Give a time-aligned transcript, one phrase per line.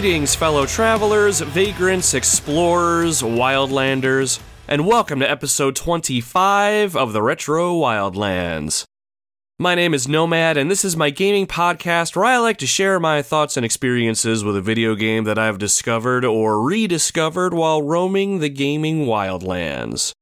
[0.00, 8.84] Greetings, fellow travelers, vagrants, explorers, wildlanders, and welcome to episode 25 of the Retro Wildlands.
[9.58, 12.98] My name is Nomad, and this is my gaming podcast where I like to share
[12.98, 18.38] my thoughts and experiences with a video game that I've discovered or rediscovered while roaming
[18.38, 20.12] the gaming wildlands.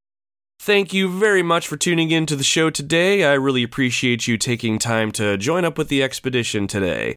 [0.58, 3.22] Thank you very much for tuning in to the show today.
[3.22, 7.14] I really appreciate you taking time to join up with the expedition today.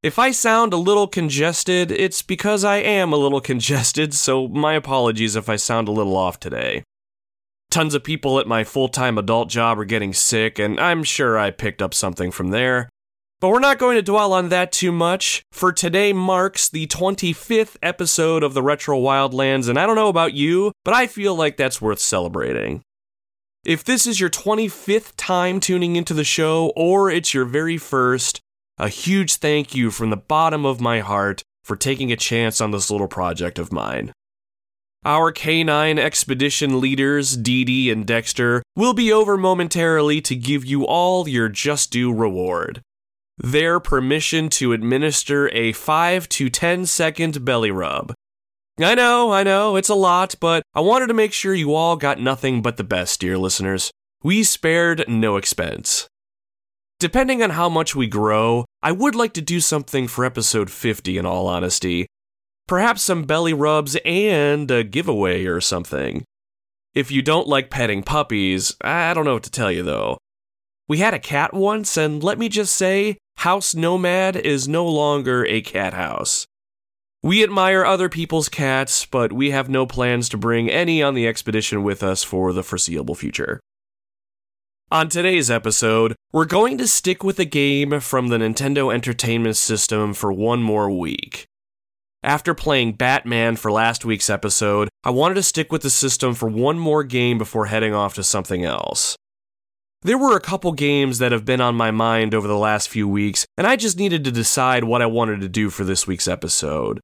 [0.00, 4.74] If I sound a little congested, it's because I am a little congested, so my
[4.74, 6.84] apologies if I sound a little off today.
[7.70, 11.36] Tons of people at my full time adult job are getting sick, and I'm sure
[11.36, 12.88] I picked up something from there.
[13.40, 17.76] But we're not going to dwell on that too much, for today marks the 25th
[17.82, 21.56] episode of the Retro Wildlands, and I don't know about you, but I feel like
[21.56, 22.82] that's worth celebrating.
[23.64, 28.40] If this is your 25th time tuning into the show, or it's your very first,
[28.78, 32.70] a huge thank you from the bottom of my heart for taking a chance on
[32.70, 34.12] this little project of mine.
[35.04, 40.84] Our K9 expedition leaders, Dee Dee and Dexter, will be over momentarily to give you
[40.86, 42.82] all your just due reward.
[43.36, 48.12] Their permission to administer a 5 to 10 second belly rub.
[48.80, 51.96] I know, I know, it's a lot, but I wanted to make sure you all
[51.96, 53.90] got nothing but the best, dear listeners.
[54.22, 56.08] We spared no expense.
[57.00, 61.16] Depending on how much we grow, I would like to do something for episode 50
[61.16, 62.08] in all honesty.
[62.66, 66.24] Perhaps some belly rubs and a giveaway or something.
[66.94, 70.18] If you don't like petting puppies, I don't know what to tell you though.
[70.88, 75.46] We had a cat once, and let me just say, House Nomad is no longer
[75.46, 76.46] a cat house.
[77.22, 81.28] We admire other people's cats, but we have no plans to bring any on the
[81.28, 83.60] expedition with us for the foreseeable future.
[84.90, 90.14] On today's episode, we're going to stick with a game from the Nintendo Entertainment System
[90.14, 91.44] for one more week.
[92.22, 96.48] After playing Batman for last week's episode, I wanted to stick with the system for
[96.48, 99.14] one more game before heading off to something else.
[100.00, 103.06] There were a couple games that have been on my mind over the last few
[103.06, 106.26] weeks, and I just needed to decide what I wanted to do for this week's
[106.26, 106.98] episode.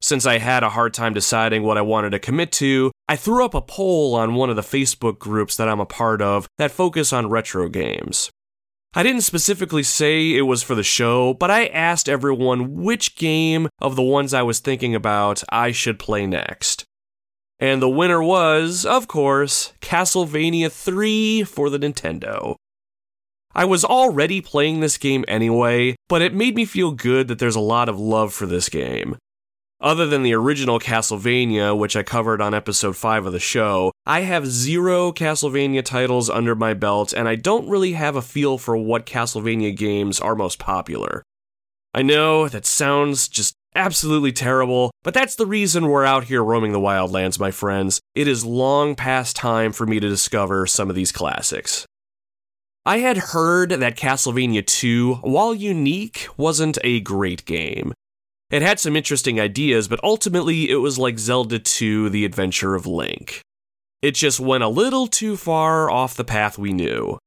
[0.00, 3.42] Since I had a hard time deciding what I wanted to commit to, I threw
[3.44, 6.70] up a poll on one of the Facebook groups that I'm a part of that
[6.70, 8.30] focus on retro games.
[8.94, 13.68] I didn't specifically say it was for the show, but I asked everyone which game
[13.80, 16.84] of the ones I was thinking about I should play next.
[17.58, 22.56] And the winner was, of course, Castlevania 3 for the Nintendo.
[23.54, 27.56] I was already playing this game anyway, but it made me feel good that there's
[27.56, 29.16] a lot of love for this game.
[29.80, 34.22] Other than the original Castlevania, which I covered on episode 5 of the show, I
[34.22, 38.76] have zero Castlevania titles under my belt, and I don't really have a feel for
[38.76, 41.22] what Castlevania games are most popular.
[41.94, 46.72] I know that sounds just absolutely terrible, but that's the reason we're out here roaming
[46.72, 48.00] the wildlands, my friends.
[48.16, 51.86] It is long past time for me to discover some of these classics.
[52.84, 57.92] I had heard that Castlevania 2, while unique, wasn't a great game.
[58.50, 62.86] It had some interesting ideas, but ultimately it was like Zelda 2 The Adventure of
[62.86, 63.42] Link.
[64.00, 67.18] It just went a little too far off the path we knew.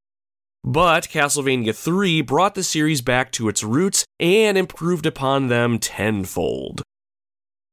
[0.64, 6.82] But Castlevania 3 brought the series back to its roots and improved upon them tenfold.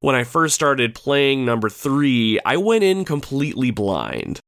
[0.00, 4.40] When I first started playing number 3, I went in completely blind.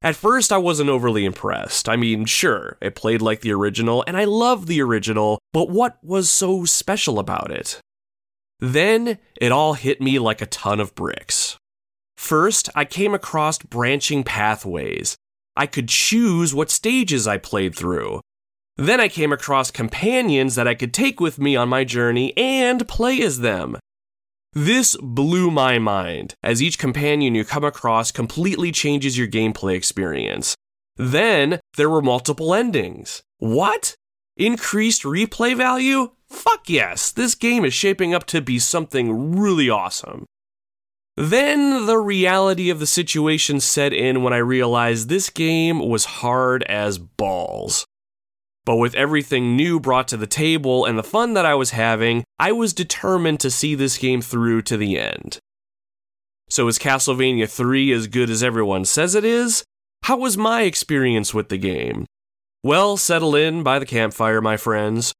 [0.00, 1.88] At first, I wasn't overly impressed.
[1.88, 5.98] I mean, sure, it played like the original, and I love the original, but what
[6.04, 7.80] was so special about it?
[8.60, 11.56] Then it all hit me like a ton of bricks.
[12.16, 15.16] First, I came across branching pathways.
[15.56, 18.20] I could choose what stages I played through.
[18.76, 22.88] Then I came across companions that I could take with me on my journey and
[22.88, 23.76] play as them.
[24.52, 30.54] This blew my mind, as each companion you come across completely changes your gameplay experience.
[30.96, 33.22] Then there were multiple endings.
[33.38, 33.96] What?
[34.36, 36.12] Increased replay value?
[36.34, 40.26] Fuck yes, this game is shaping up to be something really awesome.
[41.16, 46.64] Then the reality of the situation set in when I realized this game was hard
[46.64, 47.86] as balls.
[48.64, 52.24] But with everything new brought to the table and the fun that I was having,
[52.38, 55.38] I was determined to see this game through to the end.
[56.50, 59.64] So, is Castlevania 3 as good as everyone says it is?
[60.02, 62.06] How was my experience with the game?
[62.64, 65.14] Well, settle in by the campfire, my friends.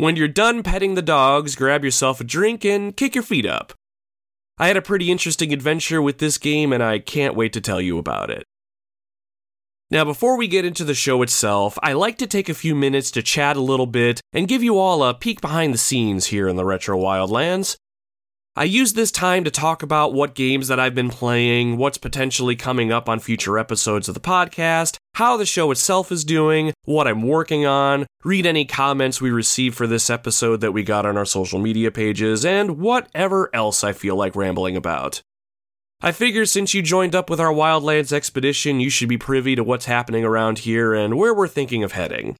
[0.00, 3.74] When you're done petting the dogs, grab yourself a drink and kick your feet up.
[4.56, 7.82] I had a pretty interesting adventure with this game, and I can't wait to tell
[7.82, 8.44] you about it.
[9.90, 13.10] Now, before we get into the show itself, I like to take a few minutes
[13.10, 16.48] to chat a little bit and give you all a peek behind the scenes here
[16.48, 17.76] in the Retro Wildlands.
[18.56, 22.56] I use this time to talk about what games that I've been playing, what's potentially
[22.56, 27.06] coming up on future episodes of the podcast, how the show itself is doing, what
[27.06, 31.16] I'm working on, read any comments we received for this episode that we got on
[31.16, 35.22] our social media pages, and whatever else I feel like rambling about.
[36.02, 39.62] I figure since you joined up with our Wildlands expedition, you should be privy to
[39.62, 42.36] what's happening around here and where we're thinking of heading.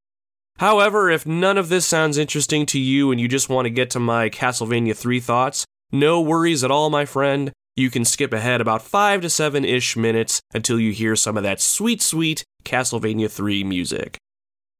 [0.57, 3.91] However, if none of this sounds interesting to you and you just want to get
[3.91, 7.53] to my Castlevania 3 thoughts, no worries at all, my friend.
[7.77, 11.43] You can skip ahead about 5 to 7 ish minutes until you hear some of
[11.43, 14.17] that sweet, sweet Castlevania 3 music.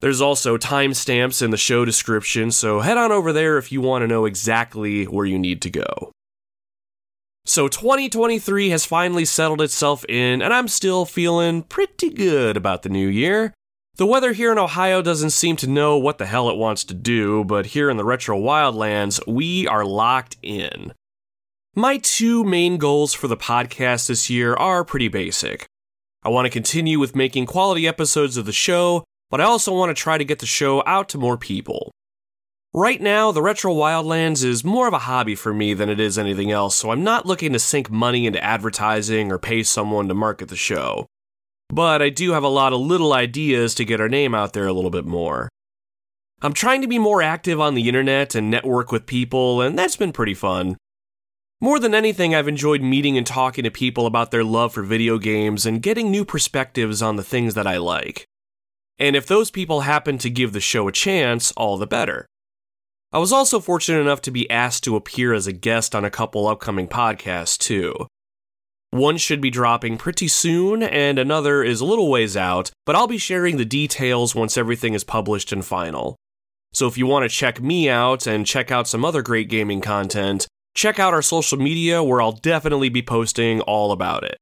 [0.01, 4.03] There's also timestamps in the show description, so head on over there if you want
[4.03, 6.13] to know exactly where you need to go.
[7.45, 12.89] So 2023 has finally settled itself in, and I'm still feeling pretty good about the
[12.89, 13.53] new year.
[13.97, 16.95] The weather here in Ohio doesn't seem to know what the hell it wants to
[16.95, 20.95] do, but here in the retro wildlands, we are locked in.
[21.75, 25.67] My two main goals for the podcast this year are pretty basic.
[26.23, 29.97] I want to continue with making quality episodes of the show, but I also want
[29.97, 31.91] to try to get the show out to more people.
[32.75, 36.19] Right now, the Retro Wildlands is more of a hobby for me than it is
[36.19, 40.15] anything else, so I'm not looking to sink money into advertising or pay someone to
[40.15, 41.07] market the show.
[41.69, 44.67] But I do have a lot of little ideas to get our name out there
[44.67, 45.49] a little bit more.
[46.43, 49.97] I'm trying to be more active on the internet and network with people, and that's
[49.97, 50.77] been pretty fun.
[51.63, 55.19] More than anything, I've enjoyed meeting and talking to people about their love for video
[55.19, 58.25] games and getting new perspectives on the things that I like.
[58.99, 62.25] And if those people happen to give the show a chance, all the better.
[63.13, 66.11] I was also fortunate enough to be asked to appear as a guest on a
[66.11, 68.07] couple upcoming podcasts, too.
[68.91, 73.07] One should be dropping pretty soon, and another is a little ways out, but I'll
[73.07, 76.17] be sharing the details once everything is published and final.
[76.73, 79.81] So if you want to check me out and check out some other great gaming
[79.81, 84.39] content, check out our social media where I'll definitely be posting all about it.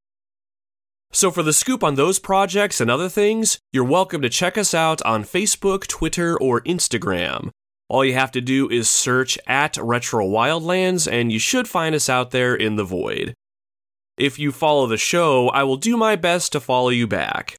[1.11, 4.75] So, for the scoop on those projects and other things, you're welcome to check us
[4.75, 7.51] out on Facebook, Twitter, or Instagram.
[7.89, 12.11] All you have to do is search at Retro Wildlands, and you should find us
[12.11, 13.33] out there in the void.
[14.19, 17.57] If you follow the show, I will do my best to follow you back.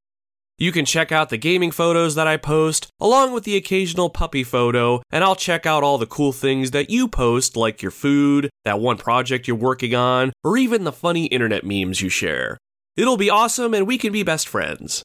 [0.62, 4.44] You can check out the gaming photos that I post, along with the occasional puppy
[4.44, 8.50] photo, and I'll check out all the cool things that you post, like your food,
[8.66, 12.58] that one project you're working on, or even the funny internet memes you share.
[12.98, 15.02] It'll be awesome, and we can be best friends.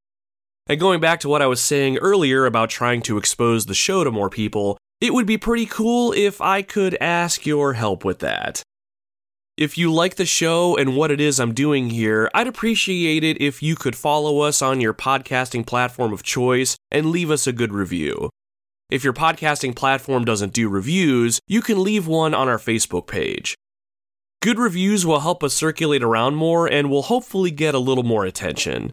[0.66, 4.02] And going back to what I was saying earlier about trying to expose the show
[4.02, 8.18] to more people, it would be pretty cool if I could ask your help with
[8.18, 8.64] that.
[9.56, 13.40] If you like the show and what it is I'm doing here, I'd appreciate it
[13.40, 17.52] if you could follow us on your podcasting platform of choice and leave us a
[17.52, 18.30] good review.
[18.90, 23.54] If your podcasting platform doesn't do reviews, you can leave one on our Facebook page.
[24.42, 28.24] Good reviews will help us circulate around more and will hopefully get a little more
[28.24, 28.90] attention.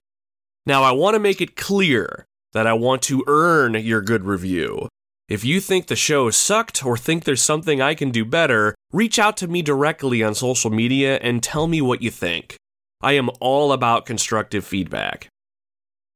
[0.67, 4.89] Now, I want to make it clear that I want to earn your good review.
[5.31, 9.17] If you think the show sucked or think there's something I can do better, reach
[9.17, 12.57] out to me directly on social media and tell me what you think.
[12.99, 15.29] I am all about constructive feedback.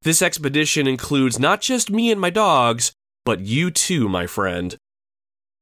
[0.02, 2.92] This expedition includes not just me and my dogs,
[3.24, 4.76] but you too, my friend.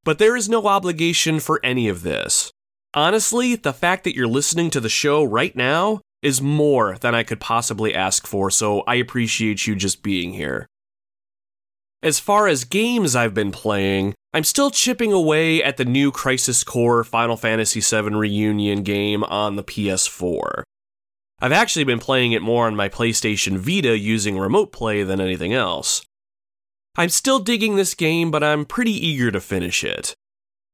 [0.03, 2.51] But there is no obligation for any of this.
[2.95, 7.21] Honestly, the fact that you're listening to the show right now is more than I
[7.21, 10.65] could possibly ask for, so I appreciate you just being here.
[12.03, 16.61] As far as games I've been playing, I'm still chipping away at the new Crisis
[16.61, 20.63] Core Final Fantasy VII Reunion game on the PS4.
[21.39, 25.53] I've actually been playing it more on my PlayStation Vita using remote play than anything
[25.53, 26.03] else.
[26.97, 30.13] I'm still digging this game, but I'm pretty eager to finish it.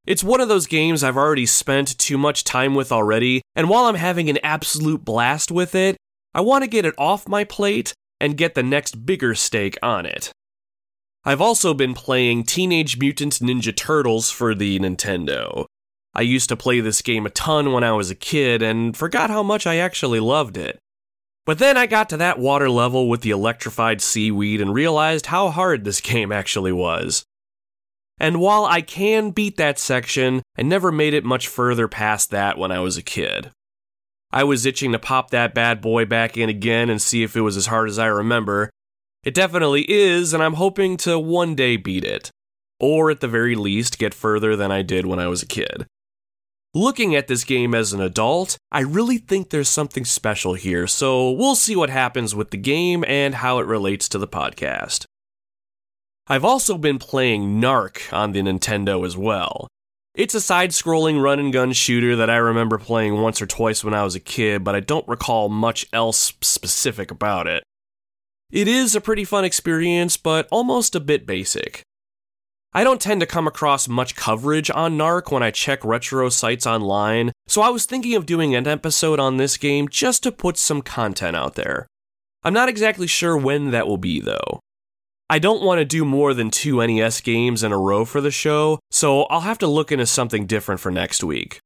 [0.08, 3.84] It's one of those games I've already spent too much time with already, and while
[3.84, 5.96] I'm having an absolute blast with it,
[6.34, 10.06] I want to get it off my plate and get the next bigger stake on
[10.06, 10.32] it.
[11.24, 15.66] I've also been playing Teenage Mutant Ninja Turtles for the Nintendo.
[16.14, 19.28] I used to play this game a ton when I was a kid and forgot
[19.28, 20.78] how much I actually loved it.
[21.44, 25.50] But then I got to that water level with the electrified seaweed and realized how
[25.50, 27.24] hard this game actually was.
[28.18, 32.58] And while I can beat that section, I never made it much further past that
[32.58, 33.50] when I was a kid.
[34.32, 37.40] I was itching to pop that bad boy back in again and see if it
[37.40, 38.70] was as hard as I remember,
[39.22, 42.30] it definitely is, and I'm hoping to one day beat it.
[42.78, 45.86] Or at the very least, get further than I did when I was a kid.
[46.72, 51.32] Looking at this game as an adult, I really think there's something special here, so
[51.32, 55.04] we'll see what happens with the game and how it relates to the podcast.
[56.28, 59.66] I've also been playing Narc on the Nintendo as well.
[60.14, 63.82] It's a side scrolling run and gun shooter that I remember playing once or twice
[63.82, 67.64] when I was a kid, but I don't recall much else specific about it.
[68.50, 71.82] It is a pretty fun experience, but almost a bit basic.
[72.72, 76.66] I don't tend to come across much coverage on Narc when I check retro sites
[76.66, 80.56] online, so I was thinking of doing an episode on this game just to put
[80.56, 81.86] some content out there.
[82.42, 84.58] I'm not exactly sure when that will be, though.
[85.28, 88.32] I don't want to do more than two NES games in a row for the
[88.32, 91.60] show, so I'll have to look into something different for next week.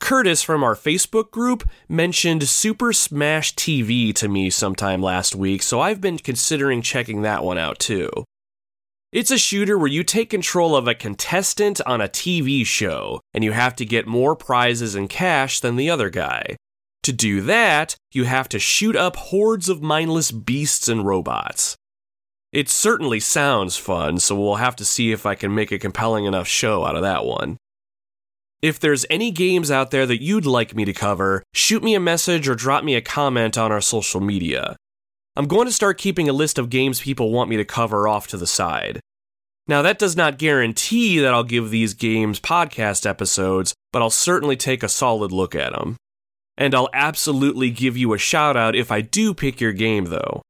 [0.00, 5.80] Curtis from our Facebook group mentioned Super Smash TV to me sometime last week, so
[5.80, 8.10] I've been considering checking that one out too.
[9.12, 13.44] It's a shooter where you take control of a contestant on a TV show, and
[13.44, 16.56] you have to get more prizes and cash than the other guy.
[17.04, 21.76] To do that, you have to shoot up hordes of mindless beasts and robots.
[22.52, 26.24] It certainly sounds fun, so we'll have to see if I can make a compelling
[26.24, 27.56] enough show out of that one.
[28.62, 32.00] If there's any games out there that you'd like me to cover, shoot me a
[32.00, 34.76] message or drop me a comment on our social media.
[35.36, 38.26] I'm going to start keeping a list of games people want me to cover off
[38.28, 39.00] to the side.
[39.66, 44.56] Now, that does not guarantee that I'll give these games podcast episodes, but I'll certainly
[44.56, 45.96] take a solid look at them.
[46.56, 50.42] And I'll absolutely give you a shout out if I do pick your game, though.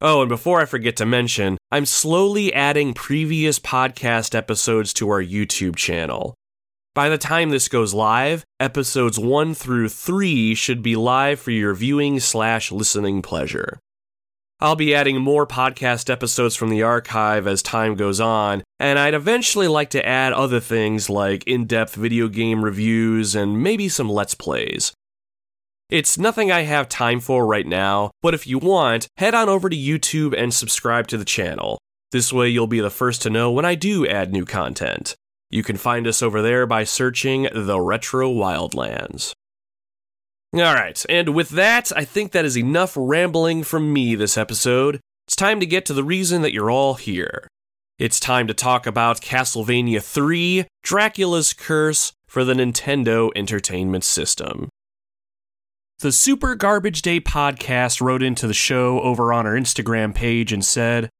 [0.00, 5.22] Oh, and before I forget to mention, I'm slowly adding previous podcast episodes to our
[5.22, 6.34] YouTube channel.
[6.94, 11.72] By the time this goes live, episodes 1 through 3 should be live for your
[11.72, 13.78] viewing slash listening pleasure.
[14.60, 19.14] I'll be adding more podcast episodes from the archive as time goes on, and I'd
[19.14, 24.10] eventually like to add other things like in depth video game reviews and maybe some
[24.10, 24.92] Let's Plays.
[25.88, 29.70] It's nothing I have time for right now, but if you want, head on over
[29.70, 31.78] to YouTube and subscribe to the channel.
[32.10, 35.16] This way, you'll be the first to know when I do add new content.
[35.52, 39.34] You can find us over there by searching The Retro Wildlands.
[40.54, 44.98] All right, and with that, I think that is enough rambling from me this episode.
[45.26, 47.48] It's time to get to the reason that you're all here.
[47.98, 54.70] It's time to talk about Castlevania 3 Dracula's Curse for the Nintendo Entertainment System.
[55.98, 60.64] The Super Garbage Day podcast wrote into the show over on our Instagram page and
[60.64, 61.10] said,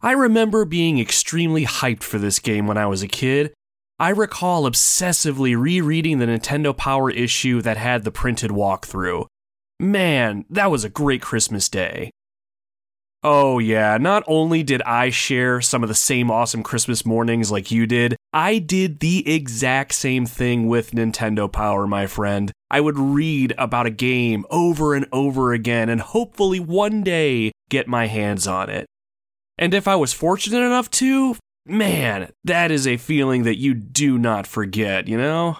[0.00, 3.52] I remember being extremely hyped for this game when I was a kid,
[3.98, 9.26] I recall obsessively rereading the Nintendo Power issue that had the printed walkthrough.
[9.80, 12.10] Man, that was a great Christmas day.
[13.22, 17.70] Oh, yeah, not only did I share some of the same awesome Christmas mornings like
[17.70, 22.52] you did, I did the exact same thing with Nintendo Power, my friend.
[22.70, 27.88] I would read about a game over and over again and hopefully one day get
[27.88, 28.86] my hands on it.
[29.56, 31.36] And if I was fortunate enough to,
[31.66, 35.58] man, that is a feeling that you do not forget, you know?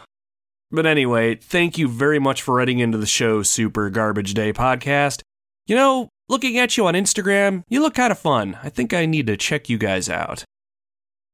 [0.71, 5.23] But anyway, thank you very much for writing into the show, Super Garbage Day podcast.
[5.67, 8.59] You know, looking at you on Instagram, you look kind of fun.
[8.63, 10.45] I think I need to check you guys out.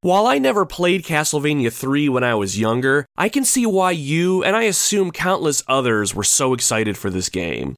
[0.01, 4.43] While I never played Castlevania 3 when I was younger, I can see why you,
[4.43, 7.77] and I assume countless others, were so excited for this game.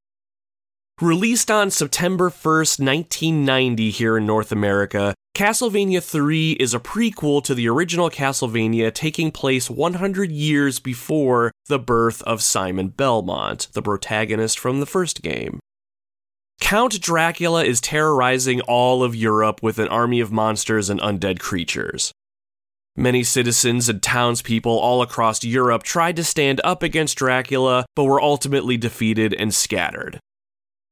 [1.00, 7.56] Released on September 1st, 1990, here in North America, Castlevania 3 is a prequel to
[7.56, 14.60] the original Castlevania taking place 100 years before the birth of Simon Belmont, the protagonist
[14.60, 15.58] from the first game.
[16.60, 22.12] Count Dracula is terrorizing all of Europe with an army of monsters and undead creatures.
[22.94, 28.22] Many citizens and townspeople all across Europe tried to stand up against Dracula, but were
[28.22, 30.20] ultimately defeated and scattered.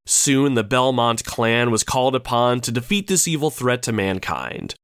[0.07, 4.75] Soon, the Belmont clan was called upon to defeat this evil threat to mankind.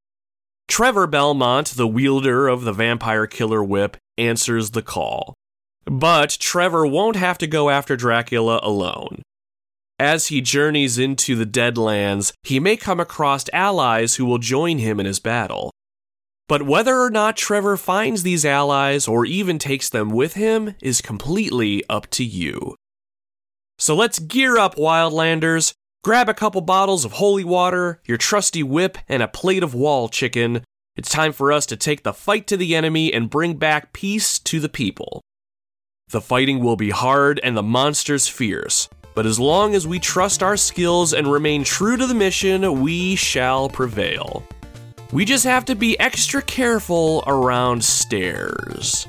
[0.68, 5.34] Trevor Belmont, the wielder of the vampire killer whip, answers the call.
[5.84, 9.22] But Trevor won't have to go after Dracula alone.
[9.98, 15.00] As he journeys into the Deadlands, he may come across allies who will join him
[15.00, 15.72] in his battle.
[16.48, 21.00] But whether or not Trevor finds these allies or even takes them with him is
[21.00, 22.76] completely up to you.
[23.78, 25.72] So let's gear up, Wildlanders.
[26.02, 30.08] Grab a couple bottles of holy water, your trusty whip, and a plate of wall
[30.08, 30.64] chicken.
[30.96, 34.40] It's time for us to take the fight to the enemy and bring back peace
[34.40, 35.22] to the people.
[36.08, 40.42] The fighting will be hard and the monsters fierce, but as long as we trust
[40.42, 44.42] our skills and remain true to the mission, we shall prevail.
[45.12, 49.06] We just have to be extra careful around stairs.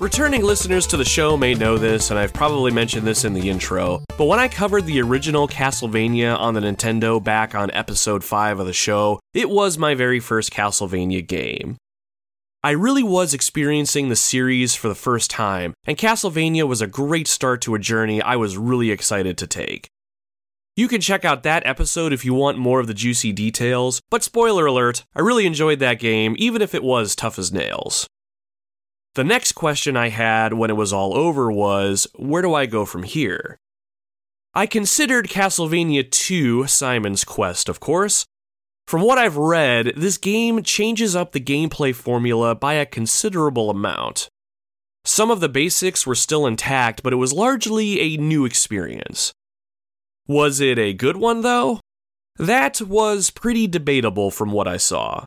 [0.00, 3.50] Returning listeners to the show may know this, and I've probably mentioned this in the
[3.50, 8.60] intro, but when I covered the original Castlevania on the Nintendo back on episode 5
[8.60, 11.78] of the show, it was my very first Castlevania game.
[12.62, 17.26] I really was experiencing the series for the first time, and Castlevania was a great
[17.26, 19.88] start to a journey I was really excited to take.
[20.76, 24.22] You can check out that episode if you want more of the juicy details, but
[24.22, 28.06] spoiler alert, I really enjoyed that game, even if it was tough as nails.
[29.14, 32.84] The next question I had when it was all over was where do I go
[32.84, 33.58] from here?
[34.54, 38.24] I considered Castlevania 2 Simon's Quest, of course.
[38.86, 44.28] From what I've read, this game changes up the gameplay formula by a considerable amount.
[45.04, 49.32] Some of the basics were still intact, but it was largely a new experience.
[50.26, 51.80] Was it a good one, though?
[52.36, 55.24] That was pretty debatable from what I saw.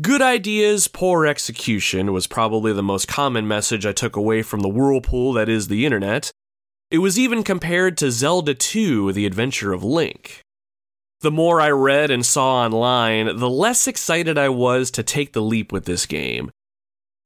[0.00, 4.68] Good ideas, poor execution was probably the most common message I took away from the
[4.68, 6.30] whirlpool that is the internet.
[6.88, 10.40] It was even compared to Zelda 2 The Adventure of Link.
[11.22, 15.42] The more I read and saw online, the less excited I was to take the
[15.42, 16.52] leap with this game.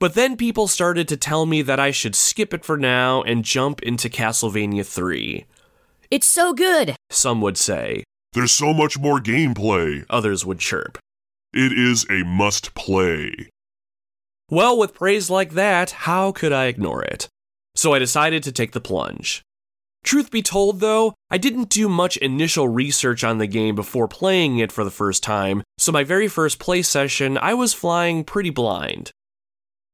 [0.01, 3.45] But then people started to tell me that I should skip it for now and
[3.45, 5.45] jump into Castlevania 3.
[6.11, 8.03] It's so good, some would say.
[8.33, 10.97] There's so much more gameplay, others would chirp.
[11.55, 13.51] It is a must play.
[14.51, 17.29] Well, with praise like that, how could I ignore it?
[17.75, 19.43] So I decided to take the plunge.
[20.05, 24.59] Truth be told, though, I didn't do much initial research on the game before playing
[24.59, 28.51] it for the first time, so my very first play session, I was flying pretty
[28.51, 29.13] blind.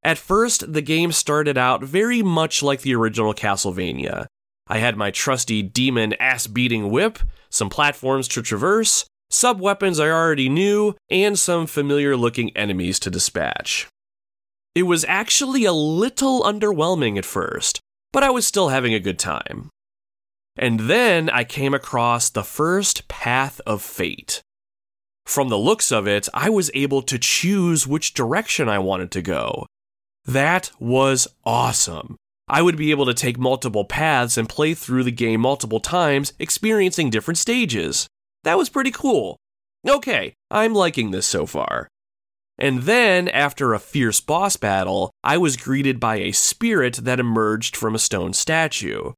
[0.03, 4.27] At first, the game started out very much like the original Castlevania.
[4.67, 7.19] I had my trusty demon ass beating whip,
[7.51, 13.11] some platforms to traverse, sub weapons I already knew, and some familiar looking enemies to
[13.11, 13.87] dispatch.
[14.75, 17.81] It was actually a little underwhelming at first,
[18.13, 19.71] but I was still having a good time.
[20.57, 24.43] And then I came across the first Path of Fate.
[25.25, 29.23] From the looks of it, I was able to choose which direction I wanted to
[29.23, 29.67] go.
[30.25, 32.17] That was awesome.
[32.49, 36.33] I would be able to take multiple paths and play through the game multiple times,
[36.39, 38.07] experiencing different stages.
[38.49, 39.37] That was pretty cool.
[39.87, 41.87] Okay, I'm liking this so far.
[42.59, 47.77] And then, after a fierce boss battle, I was greeted by a spirit that emerged
[47.77, 49.13] from a stone statue.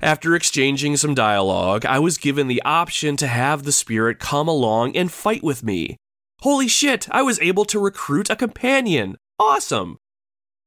[0.00, 4.96] After exchanging some dialogue, I was given the option to have the spirit come along
[4.96, 5.96] and fight with me.
[6.42, 9.16] Holy shit, I was able to recruit a companion!
[9.40, 9.98] Awesome!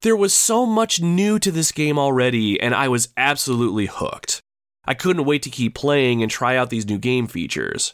[0.01, 4.41] There was so much new to this game already, and I was absolutely hooked.
[4.89, 7.93] I couldn't wait to keep playing and try out these new game features.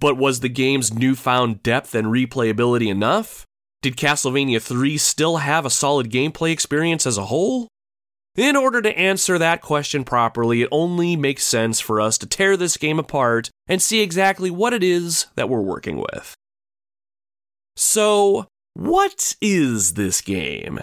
[0.00, 3.46] But was the game's newfound depth and replayability enough?
[3.82, 7.68] Did Castlevania 3 still have a solid gameplay experience as a whole?
[8.34, 12.56] In order to answer that question properly, it only makes sense for us to tear
[12.56, 16.34] this game apart and see exactly what it is that we're working with.
[17.76, 20.80] So, what is this game?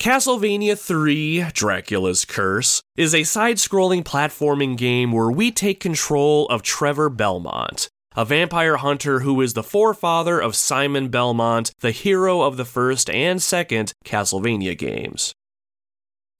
[0.00, 6.62] Castlevania 3 Dracula's Curse is a side scrolling platforming game where we take control of
[6.62, 12.56] Trevor Belmont, a vampire hunter who is the forefather of Simon Belmont, the hero of
[12.56, 15.34] the first and second Castlevania games.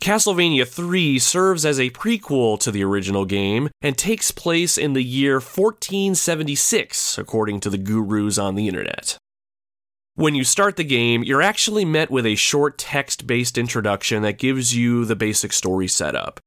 [0.02, 5.04] Castlevania 3 serves as a prequel to the original game and takes place in the
[5.04, 9.18] year 1476, according to the gurus on the internet.
[10.14, 14.38] When you start the game, you're actually met with a short text based introduction that
[14.38, 16.40] gives you the basic story setup.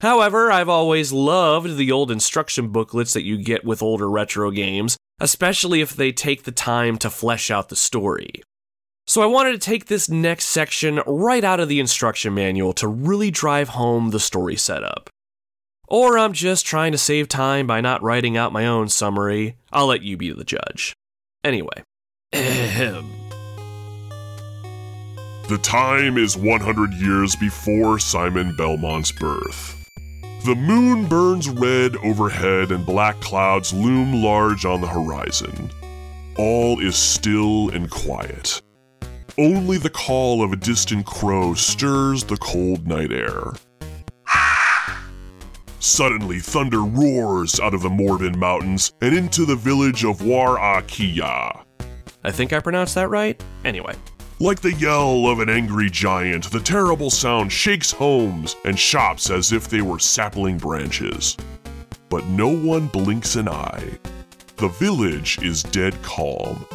[0.00, 4.98] However, I've always loved the old instruction booklets that you get with older retro games,
[5.20, 8.42] especially if they take the time to flesh out the story.
[9.06, 12.88] So I wanted to take this next section right out of the instruction manual to
[12.88, 15.08] really drive home the story setup.
[15.86, 19.56] Or I'm just trying to save time by not writing out my own summary.
[19.70, 20.94] I'll let you be the judge.
[21.44, 21.82] Anyway.
[25.48, 29.88] The time is 100 years before Simon Belmont's birth.
[30.44, 35.70] The moon burns red overhead and black clouds loom large on the horizon.
[36.36, 38.60] All is still and quiet.
[39.38, 43.52] Only the call of a distant crow stirs the cold night air.
[45.78, 51.63] Suddenly, thunder roars out of the Morven Mountains and into the village of Warakiya.
[52.24, 53.42] I think I pronounced that right.
[53.64, 53.94] Anyway.
[54.40, 59.52] Like the yell of an angry giant, the terrible sound shakes homes and shops as
[59.52, 61.36] if they were sapling branches.
[62.08, 63.98] But no one blinks an eye.
[64.56, 66.66] The village is dead calm.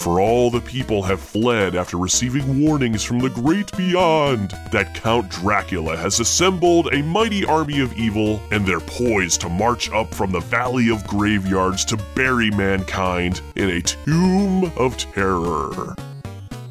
[0.00, 5.28] For all the people have fled after receiving warnings from the great beyond that Count
[5.28, 10.32] Dracula has assembled a mighty army of evil, and they're poised to march up from
[10.32, 15.94] the Valley of Graveyards to bury mankind in a tomb of terror.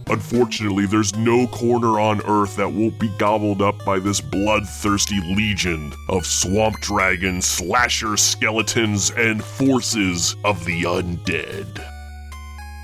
[0.07, 5.93] Unfortunately, there's no corner on Earth that won't be gobbled up by this bloodthirsty legion
[6.09, 11.98] of swamp dragons, slasher skeletons, and forces of the undead.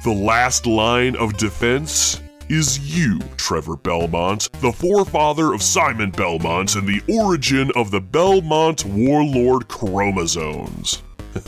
[0.06, 6.88] The last line of defense is you, Trevor Belmont, the forefather of Simon Belmont and
[6.88, 11.02] the origin of the Belmont Warlord chromosomes.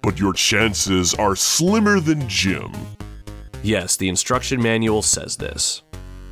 [0.00, 2.72] but your chances are slimmer than Jim.
[3.62, 5.82] Yes, the instruction manual says this.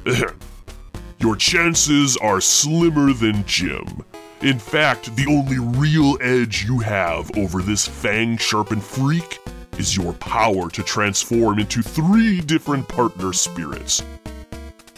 [1.19, 4.03] your chances are slimmer than Jim.
[4.41, 9.38] In fact, the only real edge you have over this fang sharpened freak
[9.79, 14.03] is your power to transform into three different partner spirits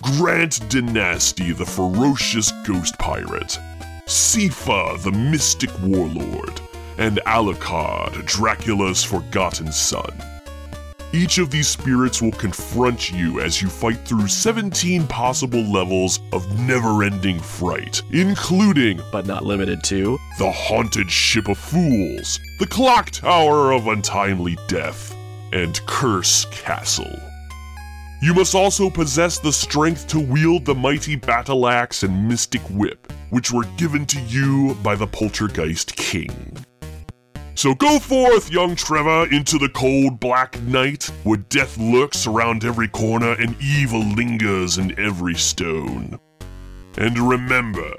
[0.03, 3.59] Grant Danasty, the ferocious ghost pirate,
[4.07, 6.61] Sypha, the mystic warlord,
[6.97, 10.40] and Alucard, Dracula's forgotten son.
[11.13, 16.61] Each of these spirits will confront you as you fight through 17 possible levels of
[16.61, 23.11] never ending fright, including, but not limited to, the Haunted Ship of Fools, the Clock
[23.11, 25.13] Tower of Untimely Death,
[25.53, 27.19] and Curse Castle.
[28.23, 33.13] You must also possess the strength to wield the mighty battle axe and mystic whip,
[33.31, 36.65] which were given to you by the Poltergeist King.
[37.61, 42.89] So go forth, young Trevor, into the cold black night, where death lurks around every
[42.89, 46.19] corner and evil lingers in every stone.
[46.97, 47.93] And remember,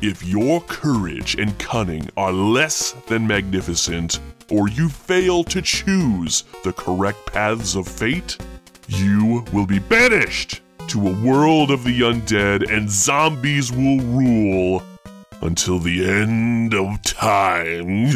[0.00, 6.72] if your courage and cunning are less than magnificent, or you fail to choose the
[6.74, 8.38] correct paths of fate,
[8.86, 14.84] you will be banished to a world of the undead and zombies will rule
[15.44, 18.06] until the end of time.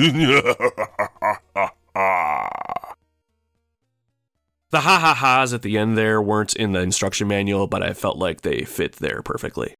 [4.70, 7.92] the ha ha ha's at the end there weren't in the instruction manual, but I
[7.92, 9.74] felt like they fit there perfectly.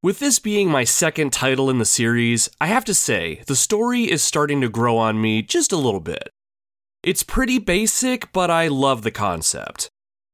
[0.00, 4.08] With this being my second title in the series, I have to say, the story
[4.08, 6.30] is starting to grow on me just a little bit.
[7.02, 9.88] It's pretty basic, but I love the concept.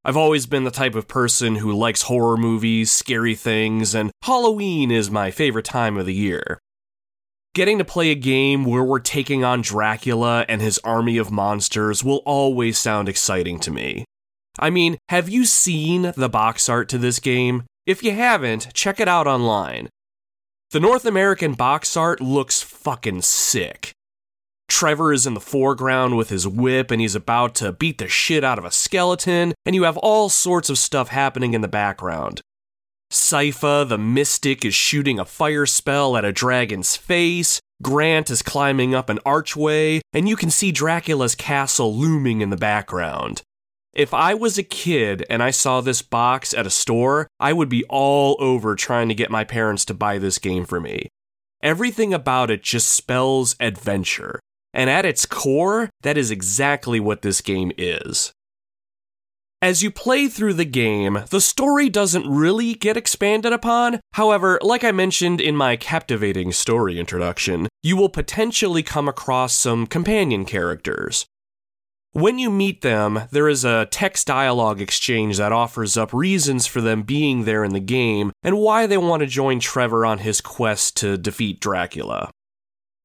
[0.07, 4.91] I've always been the type of person who likes horror movies, scary things, and Halloween
[4.91, 6.59] is my favorite time of the year.
[7.55, 12.05] Getting to play a game where we're taking on Dracula and his army of monsters
[12.05, 14.05] will always sound exciting to me.
[14.59, 17.63] I mean, have you seen the box art to this game?
[17.87, 19.89] If you haven't, check it out online.
[20.73, 23.94] The North American box art looks fucking sick.
[24.75, 28.43] Trevor is in the foreground with his whip and he's about to beat the shit
[28.43, 32.41] out of a skeleton, and you have all sorts of stuff happening in the background.
[33.09, 37.61] Sypha, the mystic, is shooting a fire spell at a dragon's face.
[37.85, 42.57] Grant is climbing up an archway, and you can see Dracula's castle looming in the
[42.57, 43.43] background.
[43.93, 47.69] If I was a kid and I saw this box at a store, I would
[47.69, 51.11] be all over trying to get my parents to buy this game for me.
[51.63, 54.41] Everything about it just spells adventure.
[54.75, 58.33] And at its core, that is exactly what this game is.
[59.63, 64.01] As you play through the game, the story doesn't really get expanded upon.
[64.13, 69.87] However, like I mentioned in my captivating story introduction, you will potentially come across some
[69.87, 71.25] companion characters.
[72.13, 76.81] When you meet them, there is a text dialogue exchange that offers up reasons for
[76.81, 80.43] them being there in the game and why they want to join Trevor on his
[80.43, 82.31] quest to defeat Dracula.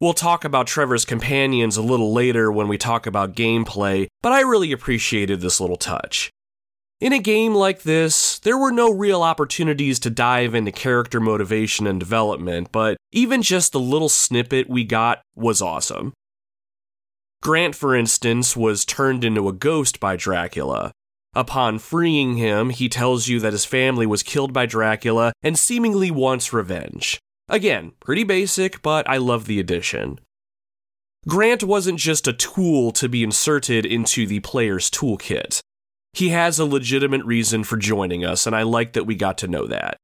[0.01, 4.39] We'll talk about Trevor's companions a little later when we talk about gameplay, but I
[4.41, 6.31] really appreciated this little touch.
[7.01, 11.85] In a game like this, there were no real opportunities to dive into character motivation
[11.85, 16.13] and development, but even just the little snippet we got was awesome.
[17.41, 20.93] Grant, for instance, was turned into a ghost by Dracula.
[21.33, 26.09] Upon freeing him, he tells you that his family was killed by Dracula and seemingly
[26.09, 27.19] wants revenge.
[27.49, 30.19] Again, pretty basic, but I love the addition.
[31.27, 35.59] Grant wasn't just a tool to be inserted into the player's toolkit.
[36.13, 39.47] He has a legitimate reason for joining us, and I like that we got to
[39.47, 39.97] know that.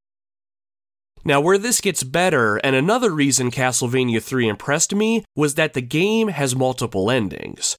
[1.23, 5.81] Now, where this gets better, and another reason Castlevania 3 impressed me, was that the
[5.81, 7.77] game has multiple endings.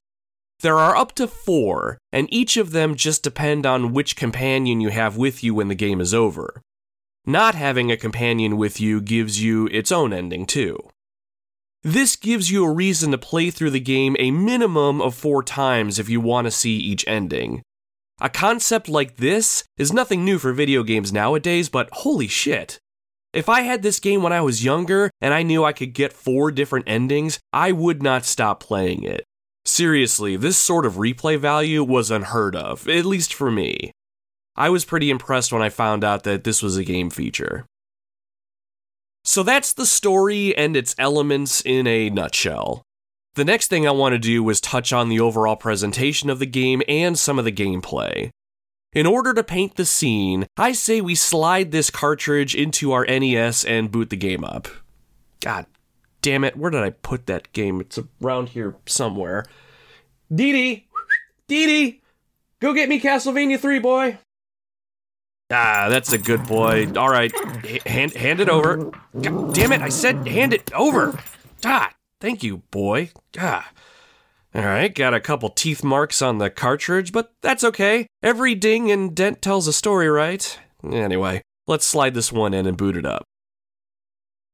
[0.61, 4.89] There are up to four, and each of them just depend on which companion you
[4.89, 6.61] have with you when the game is over.
[7.29, 10.79] Not having a companion with you gives you its own ending, too.
[11.83, 15.99] This gives you a reason to play through the game a minimum of four times
[15.99, 17.63] if you want to see each ending.
[18.21, 22.79] A concept like this is nothing new for video games nowadays, but holy shit.
[23.33, 26.13] If I had this game when I was younger and I knew I could get
[26.13, 29.25] four different endings, I would not stop playing it.
[29.65, 33.91] Seriously, this sort of replay value was unheard of, at least for me.
[34.57, 37.65] I was pretty impressed when I found out that this was a game feature.
[39.23, 42.81] So that's the story and its elements in a nutshell.
[43.35, 46.45] The next thing I want to do is touch on the overall presentation of the
[46.47, 48.31] game and some of the gameplay.
[48.93, 53.63] In order to paint the scene, I say we slide this cartridge into our NES
[53.63, 54.69] and boot the game up.
[55.41, 55.67] God
[56.21, 57.79] damn it, where did I put that game?
[57.79, 59.45] It's around here somewhere.
[60.33, 60.87] Dee Dee!
[61.47, 62.01] Dee Dee!
[62.59, 64.17] Go get me Castlevania 3, boy!
[65.49, 66.91] Ah, that's a good boy.
[66.95, 67.31] All right,
[67.63, 68.91] H- hand hand it over.
[69.21, 69.81] God damn it!
[69.81, 71.17] I said hand it over.
[71.63, 73.11] Ah, thank you, boy.
[73.39, 73.69] Ah.
[74.55, 78.07] All right, got a couple teeth marks on the cartridge, but that's okay.
[78.23, 80.59] Every ding and dent tells a story, right?
[80.83, 83.23] Anyway, let's slide this one in and boot it up.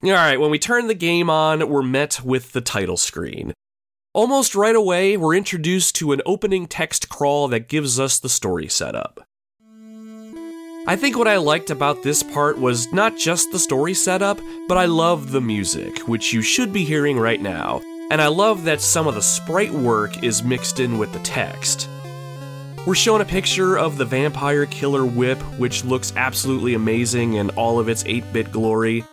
[0.03, 3.53] All right, when we turn the game on, we're met with the title screen.
[4.13, 8.67] Almost right away, we're introduced to an opening text crawl that gives us the story
[8.67, 9.25] setup.
[10.85, 14.77] I think what I liked about this part was not just the story setup, but
[14.77, 18.81] I love the music, which you should be hearing right now, and I love that
[18.81, 21.87] some of the sprite work is mixed in with the text.
[22.85, 27.79] We're shown a picture of the Vampire Killer Whip, which looks absolutely amazing in all
[27.79, 29.05] of its 8 bit glory.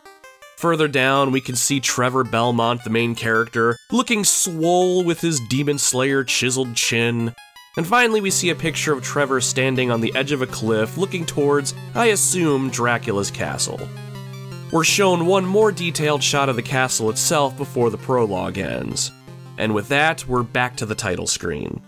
[0.57, 5.79] Further down, we can see Trevor Belmont, the main character, looking swole with his Demon
[5.79, 7.33] Slayer chiseled chin.
[7.77, 10.99] And finally, we see a picture of Trevor standing on the edge of a cliff
[10.99, 13.81] looking towards, I assume, Dracula's castle.
[14.73, 19.13] We're shown one more detailed shot of the castle itself before the prologue ends.
[19.59, 21.81] And with that, we're back to the title screen.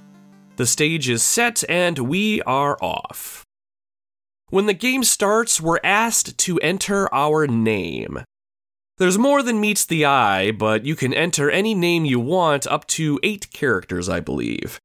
[0.57, 3.45] The stage is set and we are off.
[4.51, 8.23] When the game starts, we're asked to enter our name.
[8.99, 12.87] There's more than meets the eye, but you can enter any name you want up
[12.89, 14.79] to eight characters, I believe.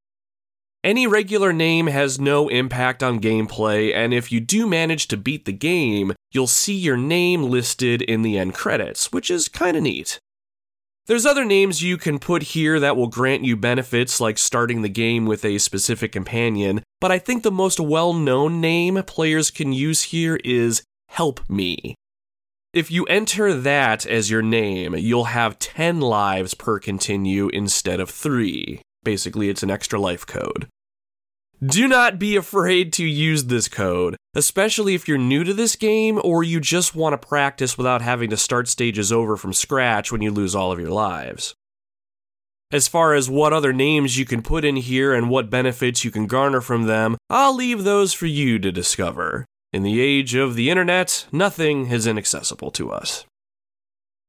[0.87, 5.43] Any regular name has no impact on gameplay, and if you do manage to beat
[5.43, 10.17] the game, you'll see your name listed in the end credits, which is kinda neat.
[11.07, 14.87] There's other names you can put here that will grant you benefits like starting the
[14.87, 19.73] game with a specific companion, but I think the most well known name players can
[19.73, 21.95] use here is Help Me.
[22.71, 28.09] If you enter that as your name, you'll have 10 lives per continue instead of
[28.09, 28.79] 3.
[29.03, 30.69] Basically, it's an extra life code.
[31.65, 36.21] Do not be afraid to use this code, especially if you're new to this game
[36.23, 40.21] or you just want to practice without having to start stages over from scratch when
[40.21, 41.55] you lose all of your lives.
[42.71, 46.11] As far as what other names you can put in here and what benefits you
[46.11, 49.45] can garner from them, I'll leave those for you to discover.
[49.73, 53.25] In the age of the internet, nothing is inaccessible to us.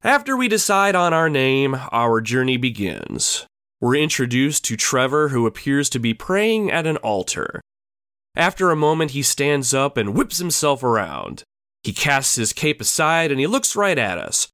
[0.03, 3.45] After we decide on our name, our journey begins.
[3.81, 7.61] We're introduced to Trevor, who appears to be praying at an altar.
[8.35, 11.45] After a moment, he stands up and whips himself around.
[11.85, 14.49] He casts his cape aside and he looks right at us,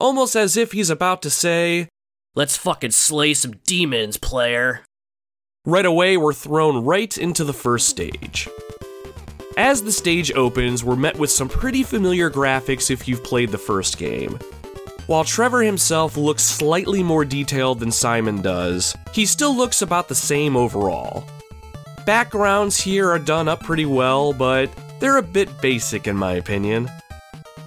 [0.00, 1.88] almost as if he's about to say,
[2.34, 4.80] Let's fucking slay some demons, player.
[5.66, 8.48] Right away, we're thrown right into the first stage.
[9.58, 13.58] As the stage opens, we're met with some pretty familiar graphics if you've played the
[13.58, 14.38] first game.
[15.06, 20.14] While Trevor himself looks slightly more detailed than Simon does, he still looks about the
[20.14, 21.24] same overall.
[22.06, 26.88] Backgrounds here are done up pretty well, but they're a bit basic in my opinion.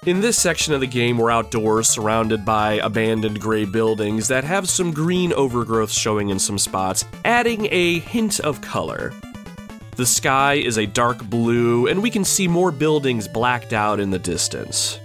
[0.06, 4.68] In this section of the game, we're outdoors surrounded by abandoned gray buildings that have
[4.68, 9.12] some green overgrowth showing in some spots, adding a hint of color.
[9.96, 14.10] The sky is a dark blue, and we can see more buildings blacked out in
[14.10, 15.00] the distance.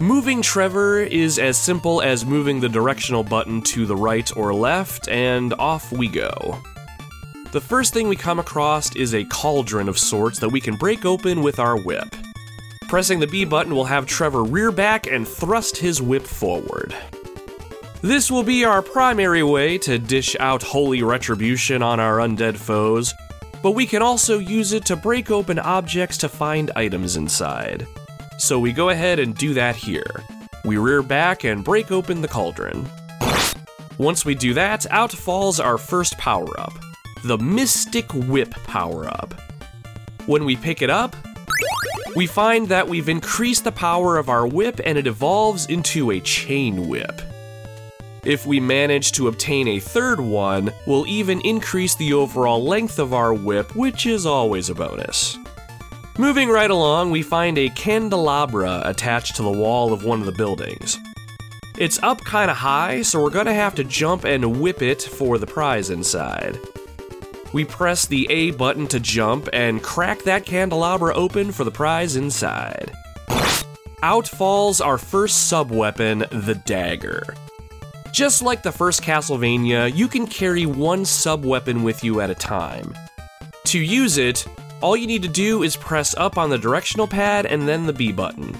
[0.00, 5.08] Moving Trevor is as simple as moving the directional button to the right or left,
[5.08, 6.62] and off we go.
[7.50, 11.04] The first thing we come across is a cauldron of sorts that we can break
[11.04, 12.14] open with our whip.
[12.82, 16.94] Pressing the B button will have Trevor rear back and thrust his whip forward.
[18.00, 23.12] This will be our primary way to dish out holy retribution on our undead foes,
[23.64, 27.84] but we can also use it to break open objects to find items inside.
[28.38, 30.24] So we go ahead and do that here.
[30.64, 32.88] We rear back and break open the cauldron.
[33.98, 36.72] Once we do that, out falls our first power up
[37.24, 39.34] the Mystic Whip power up.
[40.26, 41.16] When we pick it up,
[42.14, 46.20] we find that we've increased the power of our whip and it evolves into a
[46.20, 47.20] chain whip.
[48.24, 53.12] If we manage to obtain a third one, we'll even increase the overall length of
[53.12, 55.36] our whip, which is always a bonus.
[56.20, 60.32] Moving right along, we find a candelabra attached to the wall of one of the
[60.32, 60.98] buildings.
[61.78, 65.46] It's up kinda high, so we're gonna have to jump and whip it for the
[65.46, 66.58] prize inside.
[67.52, 72.16] We press the A button to jump and crack that candelabra open for the prize
[72.16, 72.90] inside.
[74.02, 77.36] Out falls our first sub weapon, the dagger.
[78.10, 82.34] Just like the first Castlevania, you can carry one sub weapon with you at a
[82.34, 82.92] time.
[83.66, 84.44] To use it,
[84.80, 87.92] all you need to do is press up on the directional pad and then the
[87.92, 88.56] B button.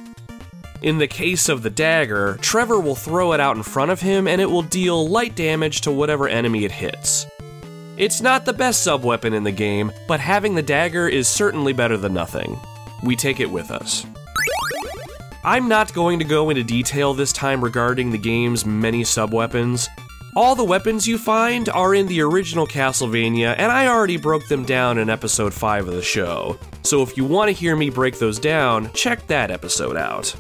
[0.83, 4.27] In the case of the dagger, Trevor will throw it out in front of him
[4.27, 7.27] and it will deal light damage to whatever enemy it hits.
[7.97, 11.73] It's not the best sub weapon in the game, but having the dagger is certainly
[11.73, 12.59] better than nothing.
[13.03, 14.07] We take it with us.
[15.45, 19.89] I'm not going to go into detail this time regarding the game's many sub weapons.
[20.37, 24.65] All the weapons you find are in the original Castlevania, and I already broke them
[24.65, 26.59] down in episode 5 of the show.
[26.83, 30.35] So if you want to hear me break those down, check that episode out.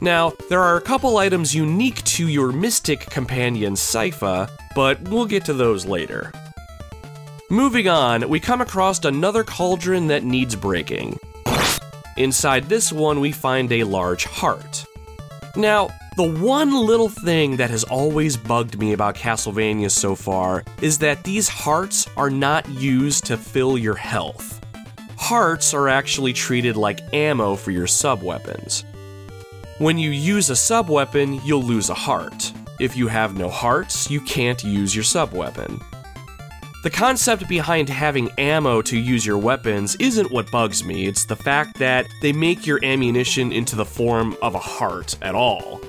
[0.00, 5.44] Now, there are a couple items unique to your Mystic companion Sypha, but we'll get
[5.44, 6.32] to those later.
[7.50, 11.18] Moving on, we come across another cauldron that needs breaking.
[12.16, 14.84] Inside this one, we find a large heart.
[15.56, 20.98] Now, the one little thing that has always bugged me about Castlevania so far is
[20.98, 24.60] that these hearts are not used to fill your health.
[25.18, 28.84] Hearts are actually treated like ammo for your sub weapons.
[29.78, 32.52] When you use a sub weapon, you'll lose a heart.
[32.80, 35.80] If you have no hearts, you can't use your sub weapon.
[36.82, 41.36] The concept behind having ammo to use your weapons isn't what bugs me, it's the
[41.36, 45.80] fact that they make your ammunition into the form of a heart at all.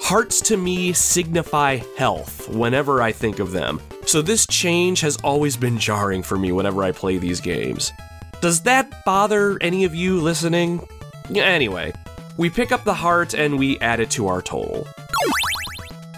[0.00, 5.58] Hearts to me signify health whenever I think of them, so this change has always
[5.58, 7.92] been jarring for me whenever I play these games.
[8.40, 10.88] Does that bother any of you listening?
[11.34, 11.92] Anyway,
[12.38, 14.88] we pick up the heart and we add it to our total.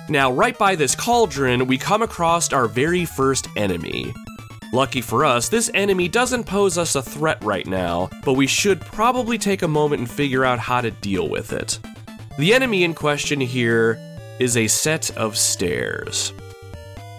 [0.09, 4.15] Now, right by this cauldron, we come across our very first enemy.
[4.73, 8.81] Lucky for us, this enemy doesn't pose us a threat right now, but we should
[8.81, 11.79] probably take a moment and figure out how to deal with it.
[12.39, 13.99] The enemy in question here
[14.39, 16.33] is a set of stairs.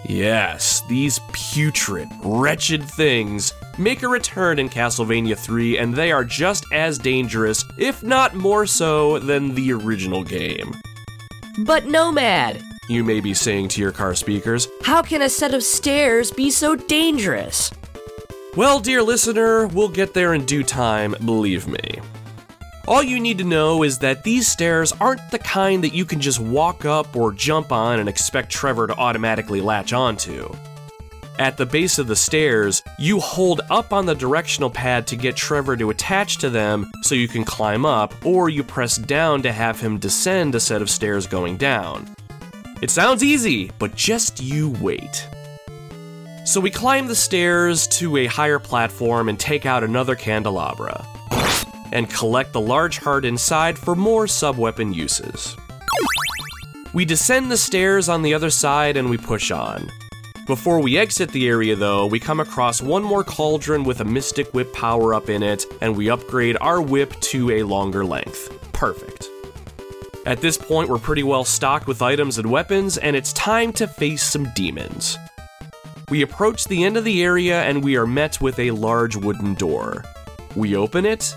[0.08, 6.64] Yes, these putrid, wretched things make a return in Castlevania 3, and they are just
[6.72, 10.74] as dangerous, if not more so, than the original game.
[11.66, 15.62] But Nomad, You may be saying to your car speakers, how can a set of
[15.62, 17.70] stairs be so dangerous?
[18.56, 22.00] Well, dear listener, we'll get there in due time, believe me.
[22.88, 26.22] All you need to know is that these stairs aren't the kind that you can
[26.22, 30.50] just walk up or jump on and expect Trevor to automatically latch onto.
[31.40, 35.36] At the base of the stairs, you hold up on the directional pad to get
[35.36, 39.52] Trevor to attach to them so you can climb up, or you press down to
[39.52, 42.16] have him descend a set of stairs going down.
[42.80, 45.28] It sounds easy, but just you wait.
[46.46, 51.06] So we climb the stairs to a higher platform and take out another candelabra,
[51.92, 55.58] and collect the large heart inside for more subweapon uses.
[56.94, 59.90] We descend the stairs on the other side and we push on.
[60.46, 64.54] Before we exit the area, though, we come across one more cauldron with a Mystic
[64.54, 68.58] Whip power up in it, and we upgrade our whip to a longer length.
[68.72, 69.30] Perfect.
[70.28, 73.88] At this point, we're pretty well stocked with items and weapons, and it's time to
[73.88, 75.18] face some demons.
[76.10, 79.54] We approach the end of the area and we are met with a large wooden
[79.54, 80.04] door.
[80.54, 81.34] We open it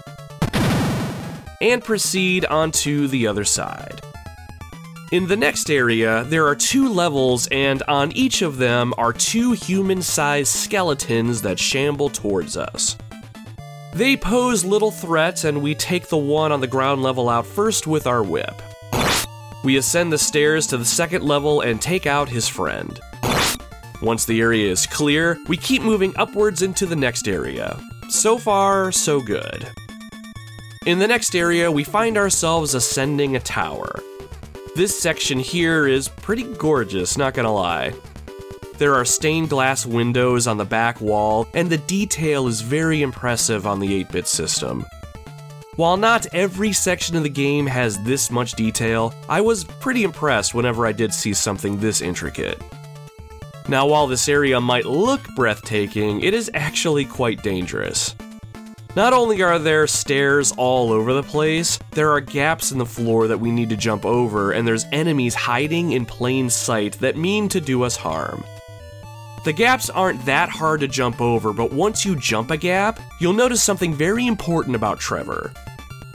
[1.60, 4.00] and proceed onto the other side.
[5.12, 9.52] In the next area, there are two levels, and on each of them are two
[9.52, 12.98] human sized skeletons that shamble towards us.
[13.94, 17.87] They pose little threats, and we take the one on the ground level out first
[17.87, 18.60] with our whip.
[19.63, 22.98] We ascend the stairs to the second level and take out his friend.
[24.00, 27.79] Once the area is clear, we keep moving upwards into the next area.
[28.08, 29.69] So far, so good.
[30.87, 34.00] In the next area, we find ourselves ascending a tower.
[34.75, 37.92] This section here is pretty gorgeous, not gonna lie.
[38.79, 43.67] There are stained glass windows on the back wall, and the detail is very impressive
[43.67, 44.87] on the 8 bit system.
[45.81, 50.52] While not every section of the game has this much detail, I was pretty impressed
[50.52, 52.60] whenever I did see something this intricate.
[53.66, 58.14] Now, while this area might look breathtaking, it is actually quite dangerous.
[58.94, 63.26] Not only are there stairs all over the place, there are gaps in the floor
[63.26, 67.48] that we need to jump over, and there's enemies hiding in plain sight that mean
[67.48, 68.44] to do us harm.
[69.46, 73.33] The gaps aren't that hard to jump over, but once you jump a gap, you'll
[73.33, 75.54] notice something very important about Trevor.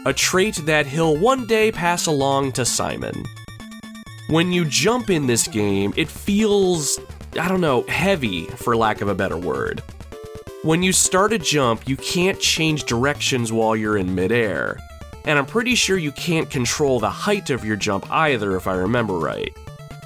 [0.08, 3.26] A trait that he'll one day pass along to Simon.
[4.28, 7.00] When you jump in this game, it feels,
[7.40, 9.82] I don't know, heavy, for lack of a better word.
[10.62, 14.78] When you start a jump, you can't change directions while you're in midair.
[15.24, 18.76] And I'm pretty sure you can't control the height of your jump either, if I
[18.76, 19.58] remember right.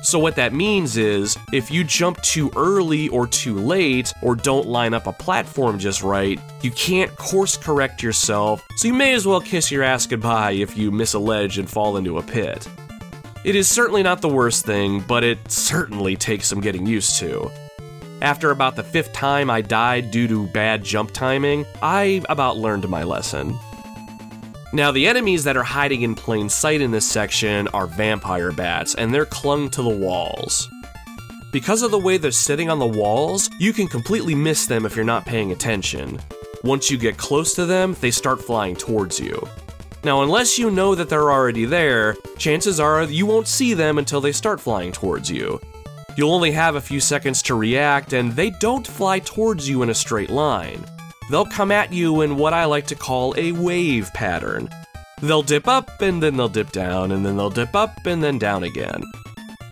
[0.01, 4.67] So, what that means is, if you jump too early or too late, or don't
[4.67, 9.25] line up a platform just right, you can't course correct yourself, so you may as
[9.25, 12.67] well kiss your ass goodbye if you miss a ledge and fall into a pit.
[13.43, 17.51] It is certainly not the worst thing, but it certainly takes some getting used to.
[18.21, 22.87] After about the fifth time I died due to bad jump timing, I about learned
[22.89, 23.57] my lesson.
[24.71, 28.95] Now, the enemies that are hiding in plain sight in this section are vampire bats,
[28.95, 30.69] and they're clung to the walls.
[31.51, 34.95] Because of the way they're sitting on the walls, you can completely miss them if
[34.95, 36.19] you're not paying attention.
[36.63, 39.47] Once you get close to them, they start flying towards you.
[40.03, 44.21] Now, unless you know that they're already there, chances are you won't see them until
[44.21, 45.59] they start flying towards you,
[46.19, 49.89] You'll only have a few seconds to react, and they don't fly towards you in
[49.89, 50.83] a straight line.
[51.29, 54.69] They'll come at you in what I like to call a wave pattern.
[55.21, 58.39] They'll dip up, and then they'll dip down, and then they'll dip up, and then
[58.39, 59.03] down again.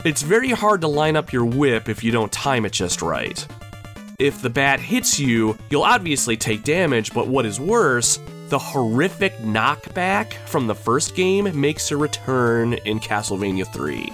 [0.06, 3.46] It's very hard to line up your whip if you don't time it just right.
[4.20, 9.34] If the bat hits you, you'll obviously take damage, but what is worse, the horrific
[9.40, 14.06] knockback from the first game makes a return in Castlevania 3.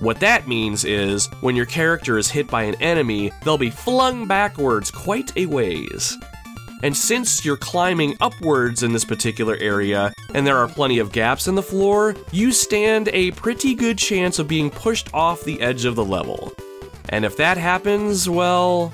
[0.00, 4.26] What that means is, when your character is hit by an enemy, they'll be flung
[4.26, 6.16] backwards quite a ways.
[6.82, 11.46] And since you're climbing upwards in this particular area, and there are plenty of gaps
[11.46, 15.84] in the floor, you stand a pretty good chance of being pushed off the edge
[15.84, 16.52] of the level.
[17.10, 18.92] And if that happens, well.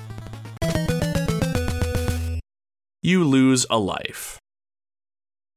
[3.01, 4.39] You lose a life.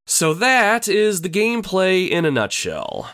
[0.07, 3.11] So that is the gameplay in a nutshell.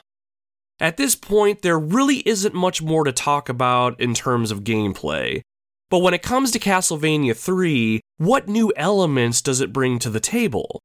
[0.78, 5.40] At this point, there really isn't much more to talk about in terms of gameplay.
[5.88, 10.20] But when it comes to Castlevania 3, what new elements does it bring to the
[10.20, 10.80] table?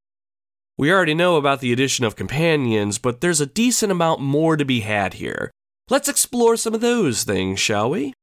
[0.78, 4.66] We already know about the addition of companions, but there's a decent amount more to
[4.66, 5.52] be had here.
[5.90, 8.14] Let's explore some of those things, shall we?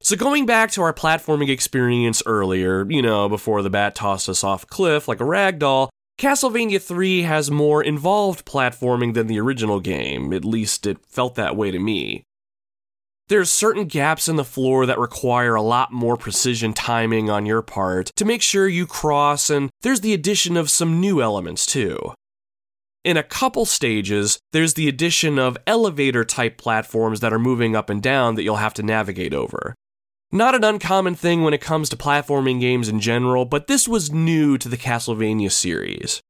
[0.00, 4.44] So, going back to our platforming experience earlier, you know, before the bat tossed us
[4.44, 9.80] off cliff like a rag doll, Castlevania 3 has more involved platforming than the original
[9.80, 12.22] game, at least it felt that way to me.
[13.28, 17.62] There's certain gaps in the floor that require a lot more precision timing on your
[17.62, 22.12] part to make sure you cross, and there's the addition of some new elements too.
[23.02, 27.88] In a couple stages, there's the addition of elevator type platforms that are moving up
[27.88, 29.74] and down that you'll have to navigate over.
[30.30, 34.12] Not an uncommon thing when it comes to platforming games in general, but this was
[34.12, 36.20] new to the Castlevania series.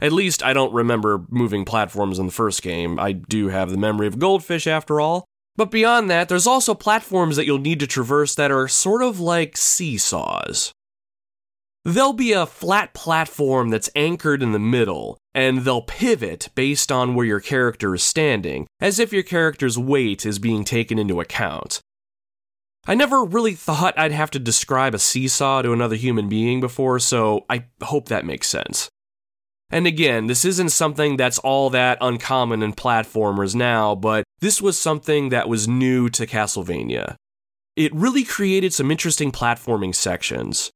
[0.00, 2.98] At least I don't remember moving platforms in the first game.
[2.98, 5.26] I do have the memory of Goldfish after all.
[5.56, 9.20] But beyond that, there's also platforms that you'll need to traverse that are sort of
[9.20, 10.72] like seesaws.
[11.84, 17.14] There'll be a flat platform that's anchored in the middle, and they'll pivot based on
[17.14, 21.80] where your character is standing, as if your character's weight is being taken into account.
[22.86, 26.98] I never really thought I'd have to describe a seesaw to another human being before,
[26.98, 28.90] so I hope that makes sense.
[29.70, 34.78] And again, this isn't something that's all that uncommon in platformers now, but this was
[34.78, 37.14] something that was new to Castlevania.
[37.76, 40.70] It really created some interesting platforming sections.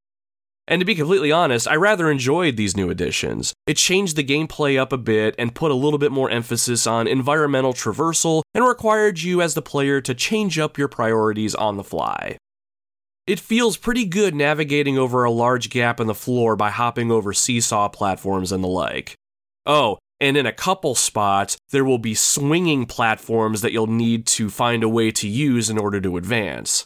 [0.67, 3.53] And to be completely honest, I rather enjoyed these new additions.
[3.67, 7.07] It changed the gameplay up a bit and put a little bit more emphasis on
[7.07, 11.83] environmental traversal and required you as the player to change up your priorities on the
[11.83, 12.37] fly.
[13.27, 17.33] It feels pretty good navigating over a large gap in the floor by hopping over
[17.33, 19.15] seesaw platforms and the like.
[19.65, 24.51] Oh, and in a couple spots, there will be swinging platforms that you'll need to
[24.51, 26.85] find a way to use in order to advance.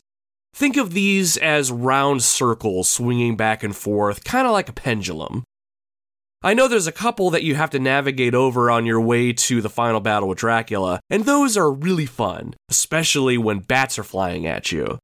[0.54, 5.44] Think of these as round circles swinging back and forth, kind of like a pendulum.
[6.42, 9.60] I know there's a couple that you have to navigate over on your way to
[9.62, 14.48] the final battle with Dracula, and those are really fun, especially when bats are flying
[14.48, 15.00] at you.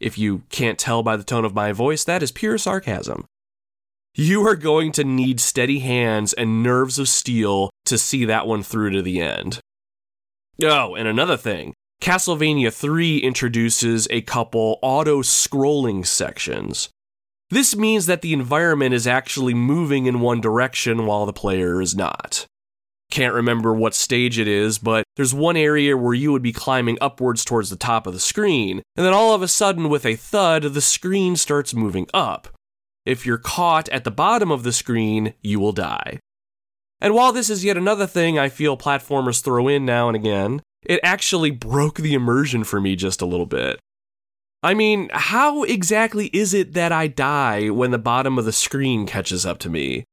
[0.00, 3.26] If you can't tell by the tone of my voice, that is pure sarcasm.
[4.14, 8.62] You are going to need steady hands and nerves of steel to see that one
[8.62, 9.60] through to the end.
[10.62, 16.88] Oh, and another thing Castlevania 3 introduces a couple auto scrolling sections.
[17.50, 21.94] This means that the environment is actually moving in one direction while the player is
[21.94, 22.46] not.
[23.10, 26.96] Can't remember what stage it is, but there's one area where you would be climbing
[27.00, 30.14] upwards towards the top of the screen, and then all of a sudden, with a
[30.16, 32.48] thud, the screen starts moving up.
[33.04, 36.20] If you're caught at the bottom of the screen, you will die.
[37.00, 40.60] And while this is yet another thing I feel platformers throw in now and again,
[40.84, 43.80] it actually broke the immersion for me just a little bit.
[44.62, 49.06] I mean, how exactly is it that I die when the bottom of the screen
[49.06, 50.04] catches up to me?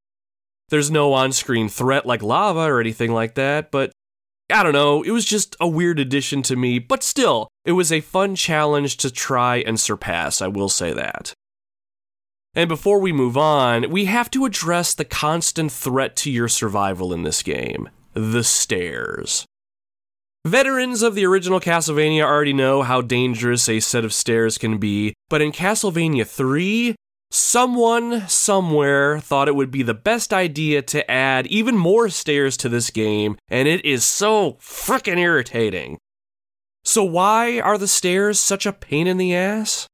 [0.70, 3.92] There's no on screen threat like lava or anything like that, but
[4.50, 7.92] I don't know, it was just a weird addition to me, but still, it was
[7.92, 11.34] a fun challenge to try and surpass, I will say that.
[12.56, 17.14] And before we move on, we have to address the constant threat to your survival
[17.14, 19.46] in this game the stairs.
[20.44, 25.14] Veterans of the original Castlevania already know how dangerous a set of stairs can be,
[25.30, 26.96] but in Castlevania 3,
[27.38, 32.70] someone somewhere thought it would be the best idea to add even more stairs to
[32.70, 35.98] this game, and it is so frickin' irritating.
[36.84, 39.88] So, why are the stairs such a pain in the ass?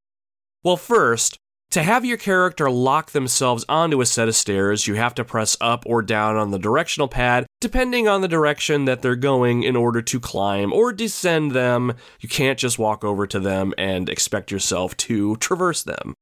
[0.64, 1.38] Well, first,
[1.72, 5.58] to have your character lock themselves onto a set of stairs, you have to press
[5.60, 9.76] up or down on the directional pad, depending on the direction that they're going, in
[9.76, 11.94] order to climb or descend them.
[12.20, 16.14] You can't just walk over to them and expect yourself to traverse them.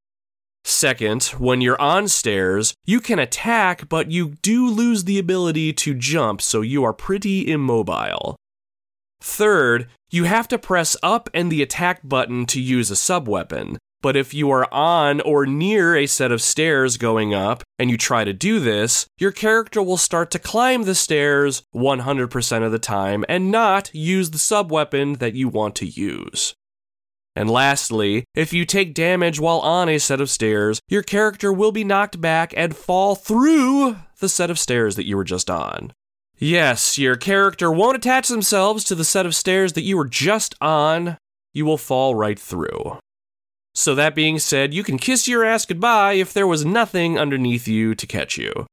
[0.64, 5.94] Second, when you're on stairs, you can attack, but you do lose the ability to
[5.94, 8.36] jump, so you are pretty immobile.
[9.22, 13.78] Third, you have to press up and the attack button to use a subweapon.
[14.02, 17.98] But if you are on or near a set of stairs going up and you
[17.98, 22.80] try to do this, your character will start to climb the stairs 100% of the
[22.80, 26.56] time and not use the subweapon that you want to use.
[27.36, 31.72] And lastly, if you take damage while on a set of stairs, your character will
[31.72, 35.94] be knocked back and fall through the set of stairs that you were just on.
[36.38, 40.56] Yes, your character won't attach themselves to the set of stairs that you were just
[40.60, 41.18] on.
[41.54, 42.98] You will fall right through.
[43.74, 47.68] So, that being said, you can kiss your ass goodbye if there was nothing underneath
[47.68, 48.66] you to catch you.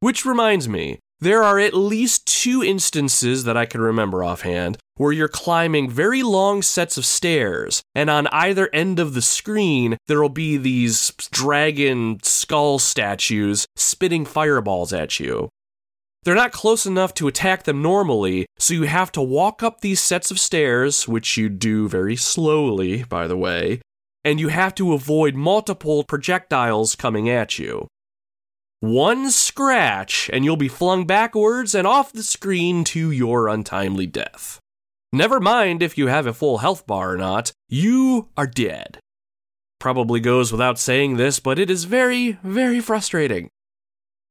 [0.00, 5.12] Which reminds me, there are at least two instances that I can remember offhand where
[5.12, 10.20] you're climbing very long sets of stairs, and on either end of the screen, there
[10.20, 15.48] will be these dragon skull statues spitting fireballs at you.
[16.24, 20.00] They're not close enough to attack them normally, so you have to walk up these
[20.00, 23.80] sets of stairs, which you do very slowly, by the way,
[24.24, 27.88] and you have to avoid multiple projectiles coming at you.
[28.78, 34.60] One scratch, and you'll be flung backwards and off the screen to your untimely death.
[35.12, 38.98] Never mind if you have a full health bar or not, you are dead.
[39.78, 43.50] Probably goes without saying this, but it is very, very frustrating.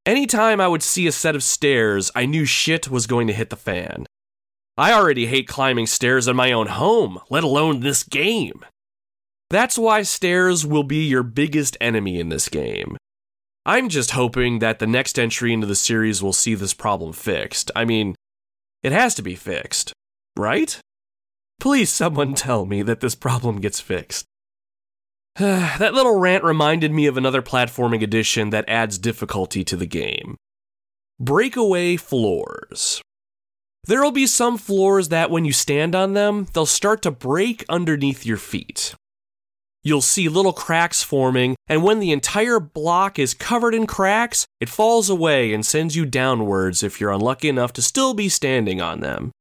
[0.05, 3.51] Anytime I would see a set of stairs, I knew shit was going to hit
[3.51, 4.07] the fan.
[4.75, 8.65] I already hate climbing stairs in my own home, let alone this game.
[9.51, 12.97] That's why stairs will be your biggest enemy in this game.
[13.63, 17.69] I'm just hoping that the next entry into the series will see this problem fixed.
[17.75, 18.15] I mean,
[18.81, 19.93] it has to be fixed,
[20.37, 20.79] right?
[21.59, 24.25] Please, someone tell me that this problem gets fixed.
[25.35, 30.37] that little rant reminded me of another platforming addition that adds difficulty to the game
[31.19, 32.99] breakaway floors.
[33.85, 37.63] There will be some floors that, when you stand on them, they'll start to break
[37.69, 38.95] underneath your feet.
[39.83, 44.69] You'll see little cracks forming, and when the entire block is covered in cracks, it
[44.69, 48.99] falls away and sends you downwards if you're unlucky enough to still be standing on
[48.99, 49.31] them.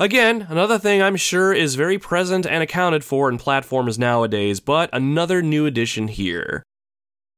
[0.00, 4.88] Again, another thing I'm sure is very present and accounted for in platforms nowadays, but
[4.92, 6.62] another new addition here.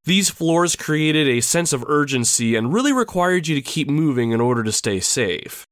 [0.04, 4.42] These floors created a sense of urgency and really required you to keep moving in
[4.42, 5.64] order to stay safe.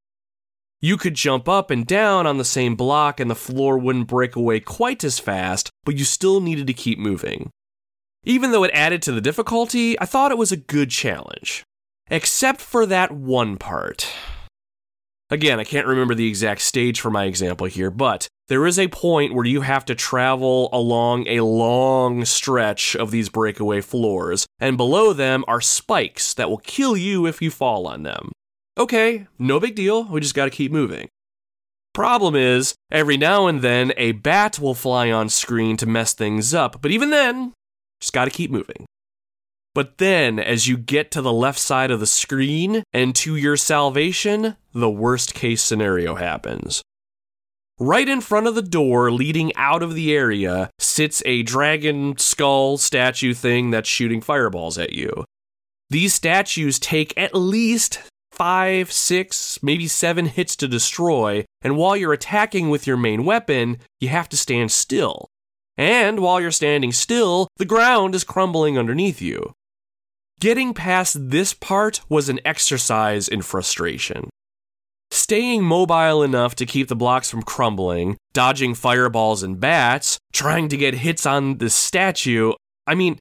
[0.80, 4.34] You could jump up and down on the same block and the floor wouldn't break
[4.34, 7.50] away quite as fast, but you still needed to keep moving.
[8.24, 11.64] Even though it added to the difficulty, I thought it was a good challenge.
[12.10, 14.10] Except for that one part.
[15.30, 18.88] Again, I can't remember the exact stage for my example here, but there is a
[18.88, 24.78] point where you have to travel along a long stretch of these breakaway floors, and
[24.78, 28.32] below them are spikes that will kill you if you fall on them.
[28.78, 31.08] Okay, no big deal, we just gotta keep moving.
[31.92, 36.54] Problem is, every now and then a bat will fly on screen to mess things
[36.54, 37.52] up, but even then,
[38.00, 38.86] just gotta keep moving.
[39.78, 43.56] But then, as you get to the left side of the screen and to your
[43.56, 46.82] salvation, the worst case scenario happens.
[47.78, 52.76] Right in front of the door leading out of the area sits a dragon skull
[52.76, 55.24] statue thing that's shooting fireballs at you.
[55.88, 58.00] These statues take at least
[58.32, 63.78] five, six, maybe seven hits to destroy, and while you're attacking with your main weapon,
[64.00, 65.28] you have to stand still.
[65.76, 69.54] And while you're standing still, the ground is crumbling underneath you.
[70.40, 74.30] Getting past this part was an exercise in frustration.
[75.10, 80.76] Staying mobile enough to keep the blocks from crumbling, dodging fireballs and bats, trying to
[80.76, 82.52] get hits on the statue.
[82.86, 83.18] I mean,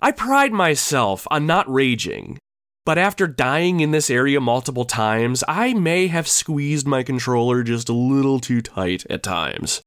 [0.00, 2.38] I pride myself on not raging.
[2.86, 7.90] But after dying in this area multiple times, I may have squeezed my controller just
[7.90, 9.82] a little too tight at times.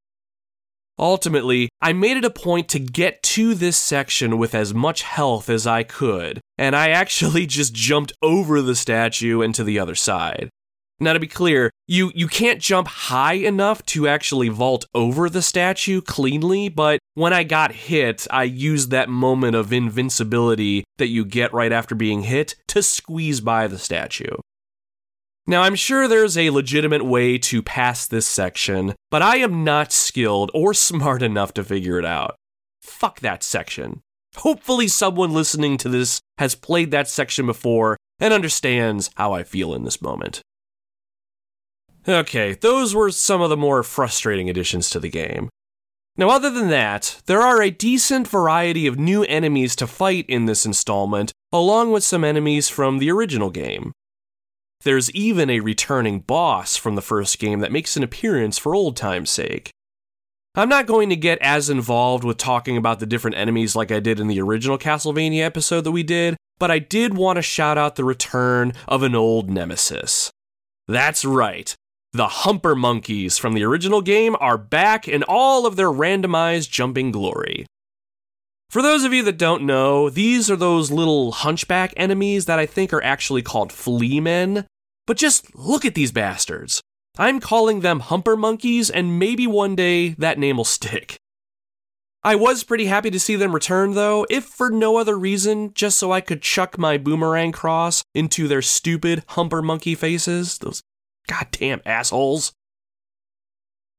[1.00, 5.50] Ultimately, I made it a point to get to this section with as much health
[5.50, 9.96] as I could, and I actually just jumped over the statue and to the other
[9.96, 10.50] side.
[11.00, 15.44] Now to be clear, you you can't jump high enough to actually vault over the
[15.44, 21.24] statue cleanly, but when I got hit, I used that moment of invincibility that you
[21.24, 24.38] get right after being hit to squeeze by the statue.
[25.50, 29.94] Now, I'm sure there's a legitimate way to pass this section, but I am not
[29.94, 32.36] skilled or smart enough to figure it out.
[32.82, 34.02] Fuck that section.
[34.38, 39.74] Hopefully, someone listening to this has played that section before and understands how I feel
[39.74, 40.42] in this moment.
[42.08, 45.50] Okay, those were some of the more frustrating additions to the game.
[46.18, 50.46] Now, other than that, there are a decent variety of new enemies to fight in
[50.46, 53.94] this installment, along with some enemies from the original game.
[54.88, 58.96] There's even a returning boss from the first game that makes an appearance for old
[58.96, 59.70] time's sake.
[60.56, 64.00] I'm not going to get as involved with talking about the different enemies like I
[64.00, 67.78] did in the original Castlevania episode that we did, but I did want to shout
[67.78, 70.32] out the return of an old nemesis.
[70.88, 71.76] That's right,
[72.14, 77.12] the Humper Monkeys from the original game are back in all of their randomized jumping
[77.12, 77.66] glory.
[78.70, 82.66] For those of you that don't know, these are those little hunchback enemies that I
[82.66, 84.66] think are actually called fleamen.
[85.08, 86.84] But just look at these bastards.
[87.18, 91.18] I'm calling them humper monkeys, and maybe one day that name will stick.
[92.24, 95.98] I was pretty happy to see them return, though, if for no other reason, just
[95.98, 100.58] so I could chuck my boomerang cross into their stupid humper monkey faces.
[100.58, 100.82] Those
[101.28, 102.52] goddamn assholes.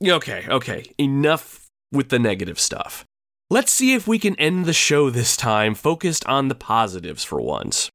[0.06, 3.04] Okay, okay, enough with the negative stuff.
[3.50, 7.40] Let's see if we can end the show this time focused on the positives for
[7.40, 7.90] once.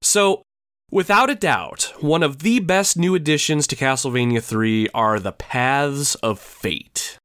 [0.00, 0.44] So,
[0.90, 6.14] without a doubt, one of the best new additions to Castlevania 3 are the Paths
[6.16, 7.18] of Fate.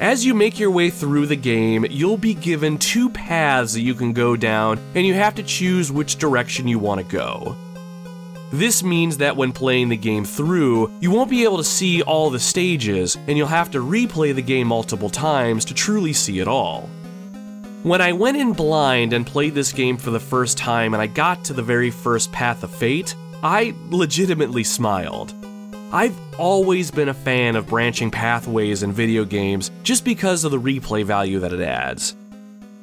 [0.00, 3.94] As you make your way through the game, you'll be given two paths that you
[3.94, 7.56] can go down, and you have to choose which direction you want to go.
[8.52, 12.30] This means that when playing the game through, you won't be able to see all
[12.30, 16.46] the stages, and you'll have to replay the game multiple times to truly see it
[16.46, 16.88] all.
[17.86, 21.06] When I went in blind and played this game for the first time and I
[21.06, 23.14] got to the very first Path of Fate,
[23.44, 25.32] I legitimately smiled.
[25.92, 30.58] I've always been a fan of branching pathways in video games just because of the
[30.58, 32.16] replay value that it adds.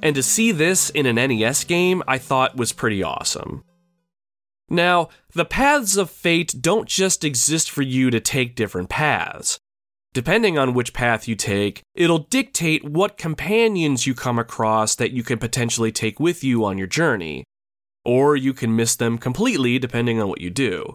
[0.01, 3.65] And to see this in an NES game, I thought was pretty awesome.
[4.69, 9.59] Now, the paths of fate don't just exist for you to take different paths.
[10.13, 15.23] Depending on which path you take, it'll dictate what companions you come across that you
[15.23, 17.43] can potentially take with you on your journey.
[18.05, 20.93] Or you can miss them completely depending on what you do.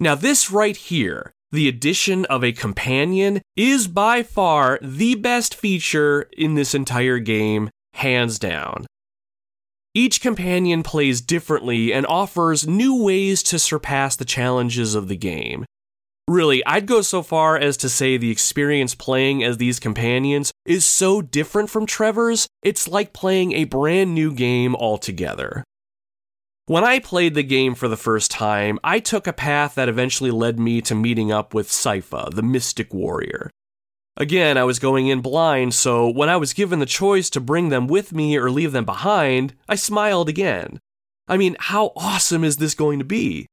[0.00, 6.28] Now, this right here, the addition of a companion, is by far the best feature
[6.36, 8.86] in this entire game, hands down.
[9.92, 15.64] Each companion plays differently and offers new ways to surpass the challenges of the game.
[16.28, 20.86] Really, I'd go so far as to say the experience playing as these companions is
[20.86, 25.64] so different from Trevor's, it's like playing a brand new game altogether.
[26.66, 30.30] When I played the game for the first time, I took a path that eventually
[30.30, 33.50] led me to meeting up with Sypha, the Mystic Warrior.
[34.16, 37.68] Again, I was going in blind, so when I was given the choice to bring
[37.68, 40.78] them with me or leave them behind, I smiled again.
[41.28, 43.46] I mean, how awesome is this going to be?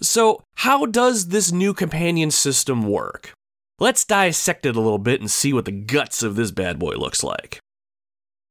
[0.00, 3.32] So, how does this new companion system work?
[3.78, 6.94] Let's dissect it a little bit and see what the guts of this bad boy
[6.94, 7.58] looks like.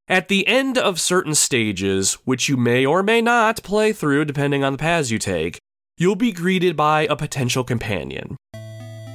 [0.07, 4.63] At the end of certain stages, which you may or may not play through depending
[4.63, 5.59] on the paths you take,
[5.97, 8.35] you'll be greeted by a potential companion.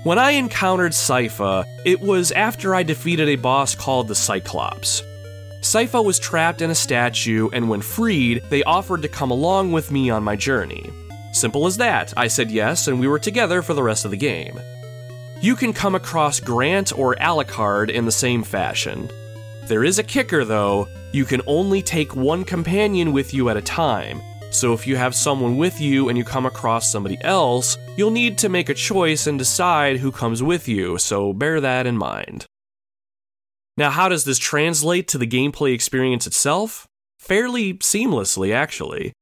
[0.04, 5.02] When I encountered Sypha, it was after I defeated a boss called the Cyclops.
[5.60, 9.90] Sypha was trapped in a statue, and when freed, they offered to come along with
[9.90, 10.90] me on my journey.
[11.38, 12.12] Simple as that.
[12.16, 14.58] I said yes, and we were together for the rest of the game.
[15.40, 19.08] you can come across Grant or Alucard in the same fashion.
[19.66, 23.62] There is a kicker though, you can only take one companion with you at a
[23.62, 24.20] time,
[24.50, 28.36] so if you have someone with you and you come across somebody else, you'll need
[28.38, 32.46] to make a choice and decide who comes with you, so bear that in mind.
[33.76, 36.88] Now, how does this translate to the gameplay experience itself?
[37.20, 39.12] Fairly seamlessly, actually.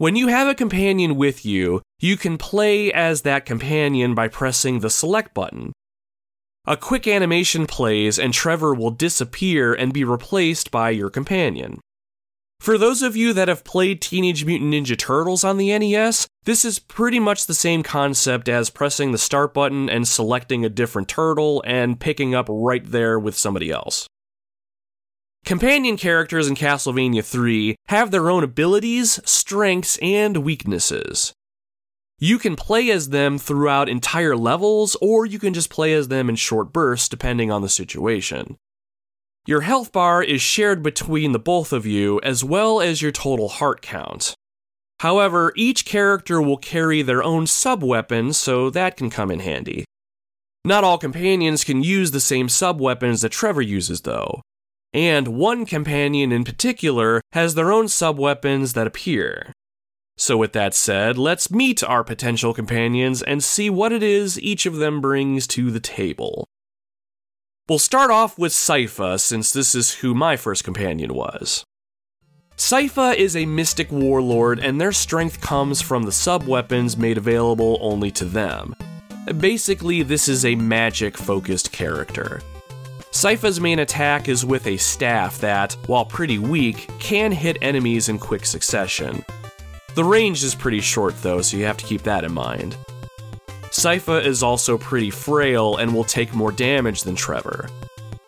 [0.00, 4.80] When you have a companion with you, you can play as that companion by pressing
[4.80, 5.74] the select button.
[6.66, 11.80] A quick animation plays and Trevor will disappear and be replaced by your companion.
[12.60, 16.64] For those of you that have played Teenage Mutant Ninja Turtles on the NES, this
[16.64, 21.08] is pretty much the same concept as pressing the start button and selecting a different
[21.08, 24.06] turtle and picking up right there with somebody else.
[25.44, 31.32] Companion characters in Castlevania 3 have their own abilities, strengths, and weaknesses.
[32.18, 36.28] You can play as them throughout entire levels, or you can just play as them
[36.28, 38.56] in short bursts depending on the situation.
[39.46, 43.48] Your health bar is shared between the both of you, as well as your total
[43.48, 44.34] heart count.
[45.00, 49.86] However, each character will carry their own sub weapons, so that can come in handy.
[50.62, 54.42] Not all companions can use the same sub weapons that Trevor uses, though.
[54.92, 59.52] And one companion in particular has their own sub weapons that appear.
[60.16, 64.66] So, with that said, let's meet our potential companions and see what it is each
[64.66, 66.46] of them brings to the table.
[67.68, 71.64] We'll start off with Sypha, since this is who my first companion was.
[72.56, 77.78] Sypha is a mystic warlord, and their strength comes from the sub weapons made available
[77.80, 78.74] only to them.
[79.38, 82.42] Basically, this is a magic focused character.
[83.12, 88.20] Sypha's main attack is with a staff that, while pretty weak, can hit enemies in
[88.20, 89.24] quick succession.
[89.96, 92.76] The range is pretty short though, so you have to keep that in mind.
[93.70, 97.68] Sypha is also pretty frail and will take more damage than Trevor.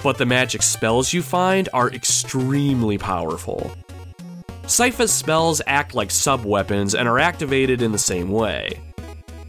[0.03, 3.71] But the magic spells you find are extremely powerful.
[4.65, 8.81] Sypha's spells act like sub weapons and are activated in the same way.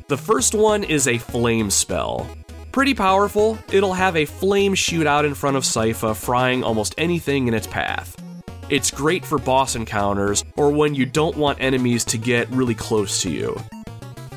[0.09, 2.27] The first one is a flame spell.
[2.73, 7.47] Pretty powerful, it'll have a flame shoot out in front of Sypha, frying almost anything
[7.47, 8.19] in its path.
[8.67, 13.21] It's great for boss encounters or when you don't want enemies to get really close
[13.21, 13.61] to you.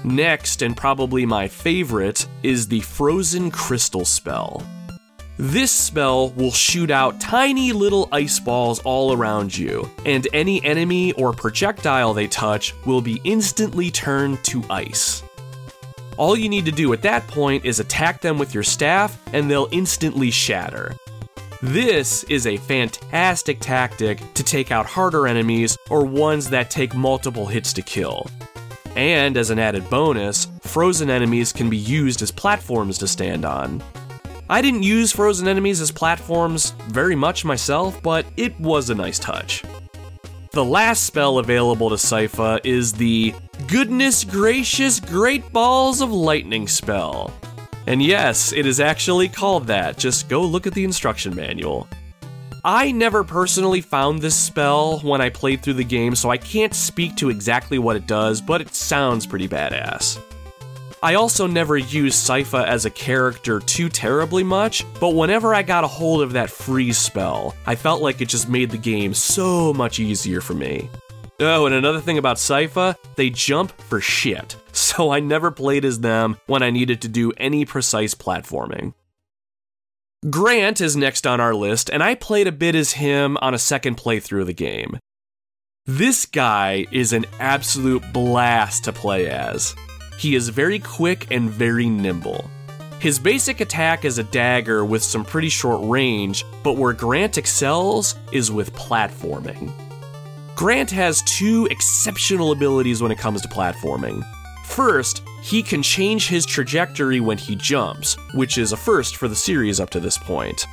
[0.04, 4.62] Next, and probably my favorite, is the Frozen Crystal spell.
[5.38, 11.12] This spell will shoot out tiny little ice balls all around you, and any enemy
[11.14, 15.22] or projectile they touch will be instantly turned to ice.
[16.16, 19.50] All you need to do at that point is attack them with your staff, and
[19.50, 20.94] they'll instantly shatter.
[21.62, 27.46] This is a fantastic tactic to take out harder enemies or ones that take multiple
[27.46, 28.26] hits to kill.
[28.94, 33.82] And as an added bonus, frozen enemies can be used as platforms to stand on.
[34.48, 39.18] I didn't use frozen enemies as platforms very much myself, but it was a nice
[39.18, 39.62] touch.
[40.52, 43.34] The last spell available to Sypha is the
[43.66, 47.34] Goodness Gracious Great Balls of Lightning spell.
[47.88, 51.88] And yes, it is actually called that, just go look at the instruction manual.
[52.64, 56.74] I never personally found this spell when I played through the game, so I can't
[56.74, 60.20] speak to exactly what it does, but it sounds pretty badass.
[61.02, 65.84] I also never used Sypha as a character too terribly much, but whenever I got
[65.84, 69.72] a hold of that freeze spell, I felt like it just made the game so
[69.72, 70.88] much easier for me.
[71.38, 76.00] Oh, and another thing about Sypha, they jump for shit, so I never played as
[76.00, 78.94] them when I needed to do any precise platforming.
[80.30, 83.58] Grant is next on our list, and I played a bit as him on a
[83.58, 84.98] second playthrough of the game.
[85.84, 89.76] This guy is an absolute blast to play as.
[90.18, 92.50] He is very quick and very nimble.
[92.98, 98.16] His basic attack is a dagger with some pretty short range, but where Grant excels
[98.32, 99.70] is with platforming.
[100.56, 104.24] Grant has two exceptional abilities when it comes to platforming.
[104.64, 109.36] First, he can change his trajectory when he jumps, which is a first for the
[109.36, 110.66] series up to this point.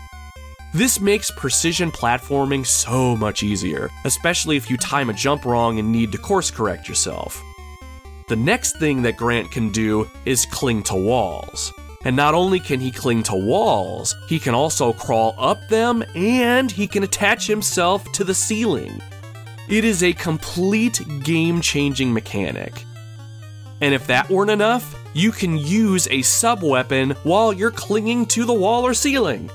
[0.74, 5.92] This makes precision platforming so much easier, especially if you time a jump wrong and
[5.92, 7.44] need to course correct yourself.
[8.30, 11.74] The next thing that Grant can do is cling to walls.
[12.06, 16.72] And not only can he cling to walls, he can also crawl up them and
[16.72, 19.02] he can attach himself to the ceiling.
[19.70, 22.84] It is a complete game changing mechanic.
[23.80, 28.44] And if that weren't enough, you can use a sub weapon while you're clinging to
[28.44, 29.50] the wall or ceiling.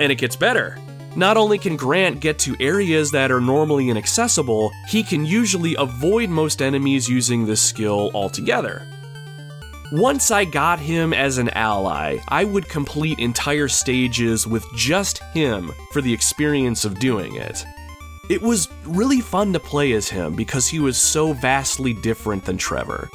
[0.00, 0.78] And it gets better.
[1.14, 6.30] Not only can Grant get to areas that are normally inaccessible, he can usually avoid
[6.30, 8.86] most enemies using this skill altogether.
[9.92, 15.72] Once I got him as an ally, I would complete entire stages with just him
[15.92, 17.66] for the experience of doing it.
[18.28, 22.58] It was really fun to play as him because he was so vastly different than
[22.58, 23.08] Trevor.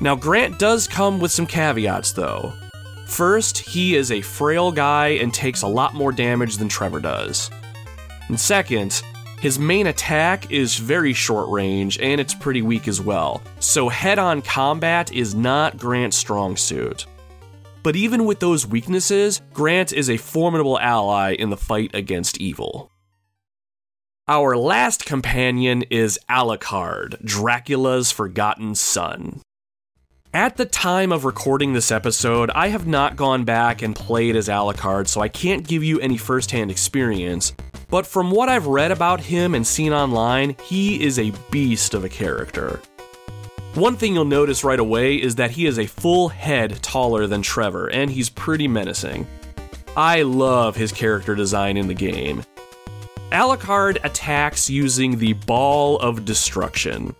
[0.00, 2.54] Now, Grant does come with some caveats though.
[3.06, 7.50] First, he is a frail guy and takes a lot more damage than Trevor does.
[8.28, 9.02] And second,
[9.40, 14.18] his main attack is very short range and it's pretty weak as well, so head
[14.18, 17.06] on combat is not Grant's strong suit.
[17.82, 22.90] But even with those weaknesses, Grant is a formidable ally in the fight against evil.
[24.28, 29.40] Our last companion is Alucard, Dracula's forgotten son.
[30.34, 34.48] At the time of recording this episode, I have not gone back and played as
[34.48, 37.52] Alucard, so I can't give you any firsthand experience.
[37.88, 42.04] But from what I've read about him and seen online, he is a beast of
[42.04, 42.80] a character.
[43.74, 47.42] One thing you'll notice right away is that he is a full head taller than
[47.42, 49.24] Trevor, and he's pretty menacing.
[49.96, 52.42] I love his character design in the game.
[53.32, 57.12] Alucard attacks using the Ball of Destruction.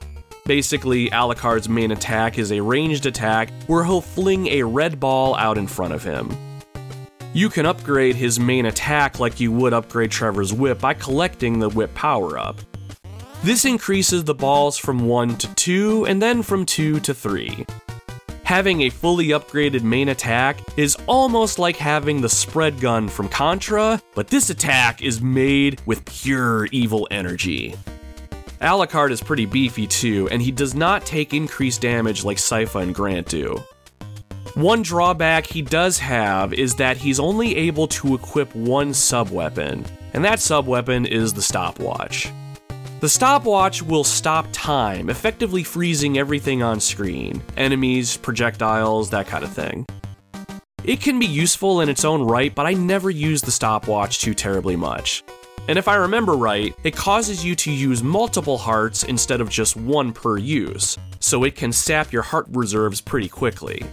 [0.44, 5.58] Basically, Alucard's main attack is a ranged attack where he'll fling a red ball out
[5.58, 6.30] in front of him.
[7.32, 11.70] You can upgrade his main attack like you would upgrade Trevor's whip by collecting the
[11.70, 12.60] whip power up.
[13.42, 17.66] This increases the balls from 1 to 2 and then from 2 to 3.
[18.46, 24.00] Having a fully upgraded main attack is almost like having the spread gun from Contra,
[24.14, 27.74] but this attack is made with pure evil energy.
[28.60, 32.94] Alucard is pretty beefy too, and he does not take increased damage like Sypha and
[32.94, 33.60] Grant do.
[34.54, 40.24] One drawback he does have is that he's only able to equip one subweapon, and
[40.24, 42.30] that subweapon is the stopwatch.
[42.98, 49.52] The stopwatch will stop time, effectively freezing everything on screen enemies, projectiles, that kind of
[49.52, 49.84] thing.
[50.82, 54.32] It can be useful in its own right, but I never use the stopwatch too
[54.32, 55.24] terribly much.
[55.68, 59.76] And if I remember right, it causes you to use multiple hearts instead of just
[59.76, 63.84] one per use, so it can sap your heart reserves pretty quickly.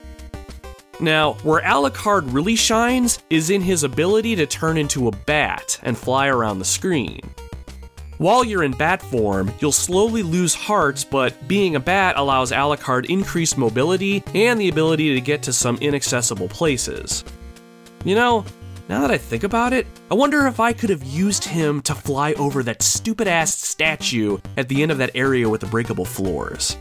[1.01, 5.97] Now, where Alucard really shines is in his ability to turn into a bat and
[5.97, 7.19] fly around the screen.
[8.23, 13.07] While you're in bat form, you'll slowly lose hearts, but being a bat allows Alucard
[13.09, 17.25] increased mobility and the ability to get to some inaccessible places.
[18.05, 18.45] You know,
[18.87, 21.93] now that I think about it, I wonder if I could have used him to
[21.93, 26.05] fly over that stupid ass statue at the end of that area with the breakable
[26.05, 26.77] floors.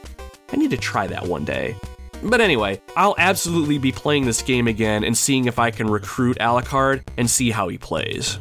[0.53, 1.75] I need to try that one day.
[2.23, 6.39] But anyway, I'll absolutely be playing this game again and seeing if I can recruit
[6.39, 8.39] Alucard and see how he plays.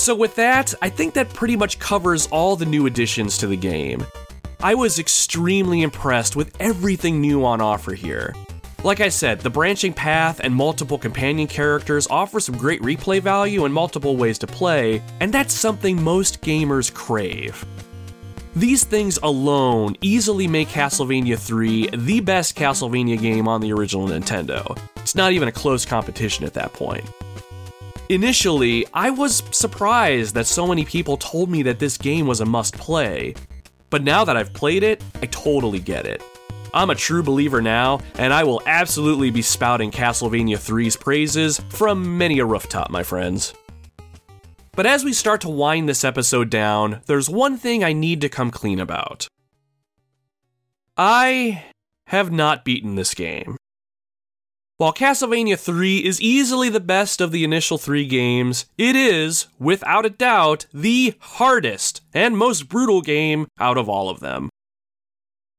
[0.00, 3.54] So, with that, I think that pretty much covers all the new additions to the
[3.54, 4.06] game.
[4.62, 8.34] I was extremely impressed with everything new on offer here.
[8.82, 13.66] Like I said, the branching path and multiple companion characters offer some great replay value
[13.66, 17.62] and multiple ways to play, and that's something most gamers crave.
[18.56, 24.78] These things alone easily make Castlevania 3 the best Castlevania game on the original Nintendo.
[24.96, 27.04] It's not even a close competition at that point.
[28.10, 32.44] Initially, I was surprised that so many people told me that this game was a
[32.44, 33.36] must play,
[33.88, 36.20] but now that I've played it, I totally get it.
[36.74, 42.18] I'm a true believer now, and I will absolutely be spouting Castlevania 3's praises from
[42.18, 43.54] many a rooftop, my friends.
[44.72, 48.28] But as we start to wind this episode down, there's one thing I need to
[48.28, 49.28] come clean about.
[50.96, 51.62] I
[52.08, 53.56] have not beaten this game.
[54.80, 60.06] While Castlevania 3 is easily the best of the initial three games, it is, without
[60.06, 64.48] a doubt, the hardest and most brutal game out of all of them.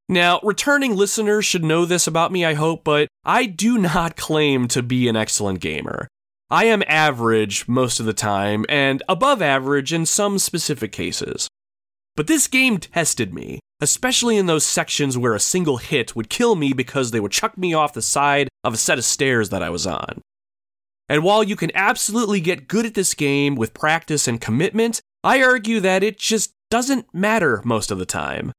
[0.10, 4.68] Now, returning listeners should know this about me, I hope, but I do not claim
[4.70, 6.08] to be an excellent gamer.
[6.50, 11.48] I am average most of the time, and above average in some specific cases.
[12.16, 16.56] But this game tested me, especially in those sections where a single hit would kill
[16.56, 19.64] me because they would chuck me off the side of a set of stairs that
[19.64, 20.22] I was on.
[21.10, 25.44] And while you can absolutely get good at this game with practice and commitment, I
[25.44, 28.54] argue that it just doesn't matter most of the time.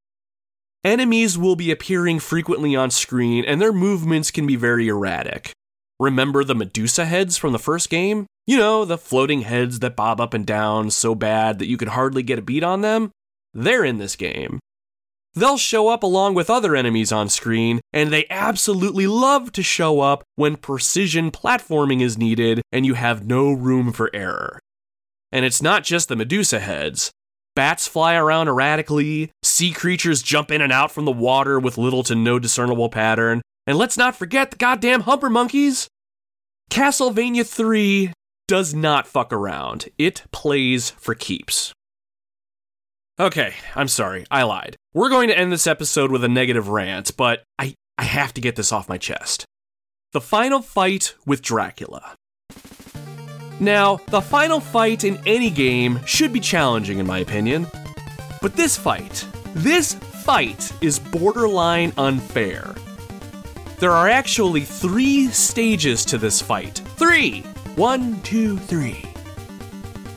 [0.84, 5.52] Enemies will be appearing frequently on screen, and their movements can be very erratic.
[6.00, 8.26] Remember the Medusa heads from the first game?
[8.46, 11.88] You know, the floating heads that bob up and down so bad that you could
[11.88, 13.12] hardly get a beat on them?
[13.54, 14.58] They're in this game.
[15.34, 20.00] They'll show up along with other enemies on screen, and they absolutely love to show
[20.00, 24.60] up when precision platforming is needed and you have no room for error.
[25.30, 27.10] And it's not just the Medusa heads.
[27.54, 32.02] Bats fly around erratically, sea creatures jump in and out from the water with little
[32.04, 35.88] to no discernible pattern, And let's not forget the goddamn Humper Monkeys.
[36.70, 38.12] Castlevania 3
[38.48, 41.72] does not fuck around, it plays for keeps.
[43.20, 44.76] Okay, I'm sorry, I lied.
[44.94, 48.42] We're going to end this episode with a negative rant, but I, I have to
[48.42, 49.46] get this off my chest.
[50.12, 52.14] The final fight with Dracula.
[53.58, 57.68] Now, the final fight in any game should be challenging, in my opinion.
[58.42, 62.74] But this fight, this fight is borderline unfair.
[63.78, 66.82] There are actually three stages to this fight.
[66.96, 67.40] Three!
[67.76, 69.02] One, two, three.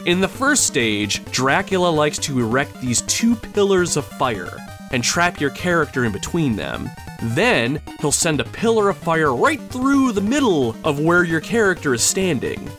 [0.06, 4.60] In the first stage, Dracula likes to erect these two pillars of fire
[4.96, 6.90] and trap your character in between them.
[7.22, 11.94] Then, he'll send a pillar of fire right through the middle of where your character
[11.94, 12.72] is standing.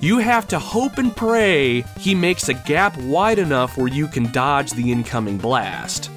[0.00, 4.32] You have to hope and pray he makes a gap wide enough where you can
[4.32, 6.10] dodge the incoming blast.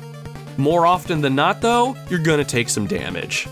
[0.58, 3.48] More often than not, though, you're gonna take some damage.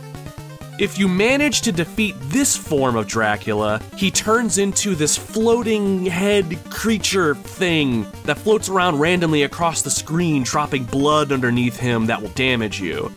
[0.79, 6.57] If you manage to defeat this form of Dracula, he turns into this floating head
[6.71, 12.29] creature thing that floats around randomly across the screen, dropping blood underneath him that will
[12.29, 13.11] damage you.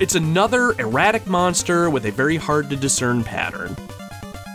[0.00, 3.76] It's another erratic monster with a very hard to discern pattern.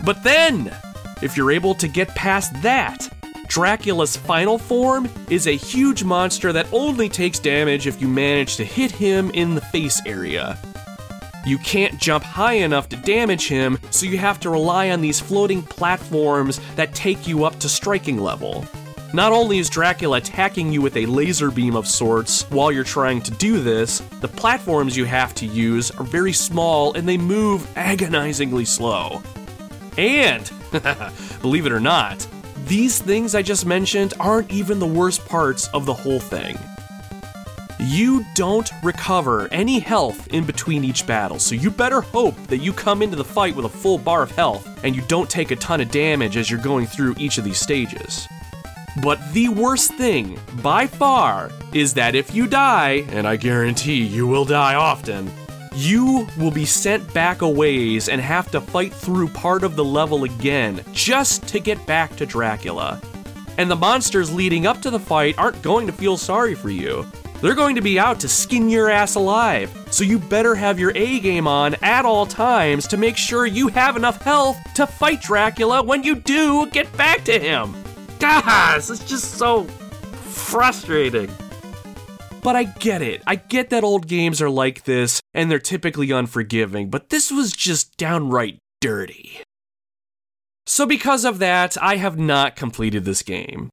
[0.04, 0.74] But then,
[1.22, 3.08] if you're able to get past that,
[3.46, 8.64] Dracula's final form is a huge monster that only takes damage if you manage to
[8.64, 10.58] hit him in the face area.
[11.46, 15.20] You can't jump high enough to damage him, so you have to rely on these
[15.20, 18.66] floating platforms that take you up to striking level.
[19.14, 23.22] Not only is Dracula attacking you with a laser beam of sorts while you're trying
[23.22, 27.66] to do this, the platforms you have to use are very small and they move
[27.76, 29.22] agonizingly slow.
[29.96, 30.50] And,
[31.40, 32.26] believe it or not,
[32.66, 36.58] these things I just mentioned aren't even the worst parts of the whole thing.
[37.80, 42.72] You don't recover any health in between each battle, so you better hope that you
[42.72, 45.56] come into the fight with a full bar of health and you don't take a
[45.56, 48.26] ton of damage as you're going through each of these stages.
[49.00, 54.26] But the worst thing, by far, is that if you die, and I guarantee you
[54.26, 55.30] will die often,
[55.72, 59.84] you will be sent back a ways and have to fight through part of the
[59.84, 63.00] level again just to get back to Dracula.
[63.56, 67.06] And the monsters leading up to the fight aren't going to feel sorry for you.
[67.40, 70.90] They're going to be out to skin your ass alive, so you better have your
[70.96, 75.22] A game on at all times to make sure you have enough health to fight
[75.22, 77.76] Dracula when you do get back to him.
[78.18, 81.30] Gosh, it's just so frustrating.
[82.42, 83.22] But I get it.
[83.26, 87.52] I get that old games are like this and they're typically unforgiving, but this was
[87.52, 89.42] just downright dirty.
[90.66, 93.70] So, because of that, I have not completed this game.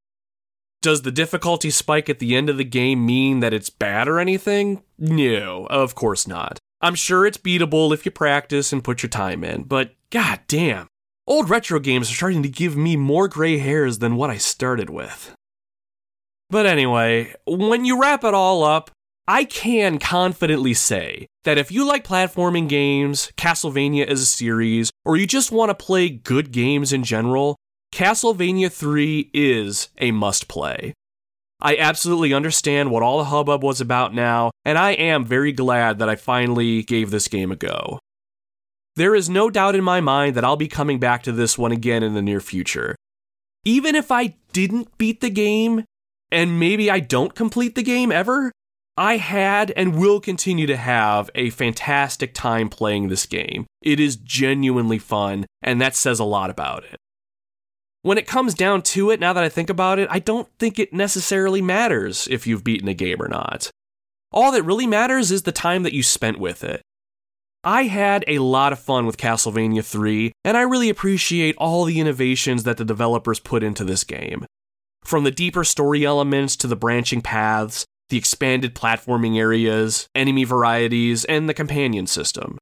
[0.86, 4.19] Does the difficulty spike at the end of the game mean that it's bad or
[4.19, 4.83] anything?
[4.99, 6.59] No, of course not.
[6.79, 10.86] I'm sure it's beatable if you practice and put your time in, but god damn.
[11.25, 14.91] Old retro games are starting to give me more gray hairs than what I started
[14.91, 15.33] with.
[16.51, 18.91] But anyway, when you wrap it all up,
[19.27, 25.17] I can confidently say that if you like platforming games, Castlevania as a series, or
[25.17, 27.55] you just want to play good games in general,
[27.91, 30.93] Castlevania 3 is a must play.
[31.61, 35.99] I absolutely understand what all the hubbub was about now, and I am very glad
[35.99, 37.99] that I finally gave this game a go.
[38.95, 41.71] There is no doubt in my mind that I'll be coming back to this one
[41.71, 42.95] again in the near future.
[43.63, 45.86] Even if I didn't beat the game,
[46.31, 48.51] and maybe I don't complete the game ever,
[48.97, 53.65] I had and will continue to have a fantastic time playing this game.
[53.81, 56.99] It is genuinely fun, and that says a lot about it
[58.06, 60.78] when it comes down to it, now that I think about it, I don't think
[60.78, 63.72] it necessarily matters if you've beaten a game or not.
[64.32, 66.84] All that really matters is the time that you spent with it.
[67.64, 71.99] I had a lot of fun with Castlevania 3, and I really appreciate all the
[71.99, 74.45] innovations that the developers put into this game.
[75.03, 81.26] From the deeper story elements to the branching paths, the expanded platforming areas, enemy varieties,
[81.26, 82.60] and the companion system.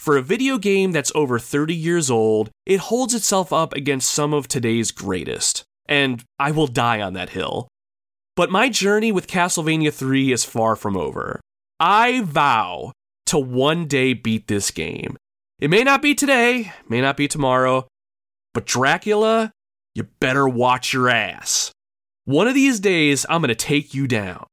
[0.00, 4.32] For a video game that's over 30 years old, it holds itself up against some
[4.32, 7.68] of today's greatest, and I will die on that hill.
[8.34, 11.38] But my journey with Castlevania 3 is far from over.
[11.78, 12.92] I vow
[13.26, 15.18] to one day beat this game.
[15.58, 17.86] It may not be today, may not be tomorrow,
[18.54, 19.52] but Dracula,
[19.94, 21.72] you better watch your ass.
[22.24, 24.46] One of these days, I'm gonna take you down.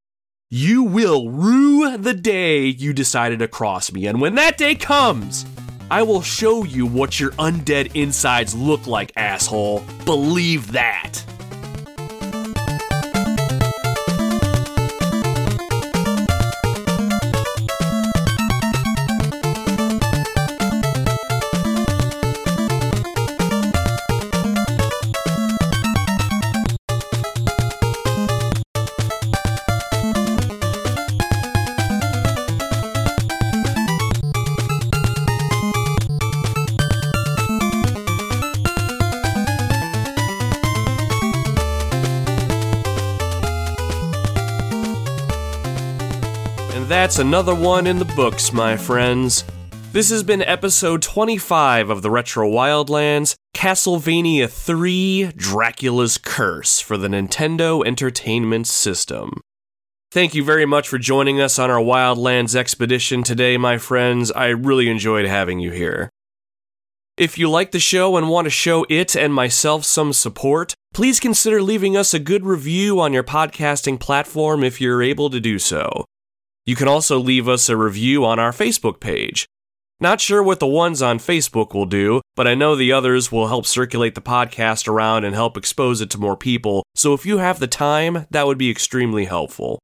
[0.49, 5.45] You will rue the day you decided to cross me, and when that day comes,
[5.91, 9.83] I will show you what your undead insides look like, asshole.
[10.05, 11.21] Believe that.
[47.07, 49.45] That's another one in the books, my friends.
[49.93, 57.07] This has been episode 25 of the Retro Wildlands Castlevania 3 Dracula's Curse for the
[57.07, 59.39] Nintendo Entertainment System.
[60.11, 64.29] Thank you very much for joining us on our Wildlands expedition today, my friends.
[64.33, 66.09] I really enjoyed having you here.
[67.15, 71.21] If you like the show and want to show it and myself some support, please
[71.21, 75.57] consider leaving us a good review on your podcasting platform if you're able to do
[75.57, 76.03] so.
[76.67, 79.47] You can also leave us a review on our Facebook page.
[80.01, 83.47] Not sure what the ones on Facebook will do, but I know the others will
[83.47, 87.37] help circulate the podcast around and help expose it to more people, so if you
[87.37, 89.79] have the time, that would be extremely helpful.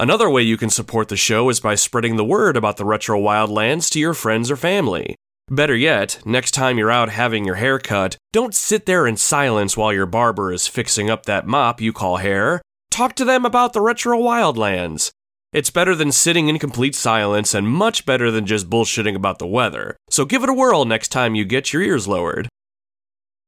[0.00, 3.20] Another way you can support the show is by spreading the word about the Retro
[3.20, 5.16] Wildlands to your friends or family.
[5.50, 9.76] Better yet, next time you're out having your hair cut, don't sit there in silence
[9.76, 12.62] while your barber is fixing up that mop you call hair.
[12.90, 15.10] Talk to them about the Retro Wildlands.
[15.56, 19.46] It's better than sitting in complete silence and much better than just bullshitting about the
[19.46, 19.96] weather.
[20.10, 22.46] So give it a whirl next time you get your ears lowered.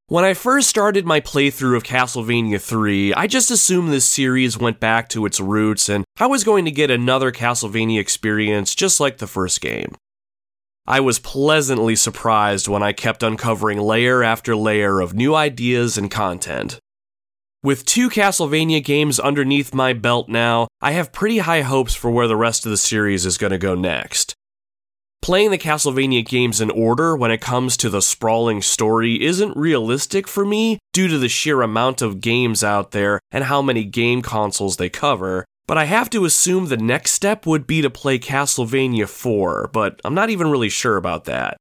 [0.06, 4.80] When I first started my playthrough of Castlevania 3, I just assumed this series went
[4.80, 9.18] back to its roots and I was going to get another Castlevania experience just like
[9.18, 9.94] the first game.
[10.86, 16.10] I was pleasantly surprised when I kept uncovering layer after layer of new ideas and
[16.10, 16.78] content.
[17.64, 22.28] With two Castlevania games underneath my belt now, I have pretty high hopes for where
[22.28, 24.32] the rest of the series is going to go next.
[25.22, 30.28] Playing the Castlevania games in order when it comes to the sprawling story isn't realistic
[30.28, 34.22] for me due to the sheer amount of games out there and how many game
[34.22, 38.20] consoles they cover, but I have to assume the next step would be to play
[38.20, 41.56] Castlevania 4, but I'm not even really sure about that.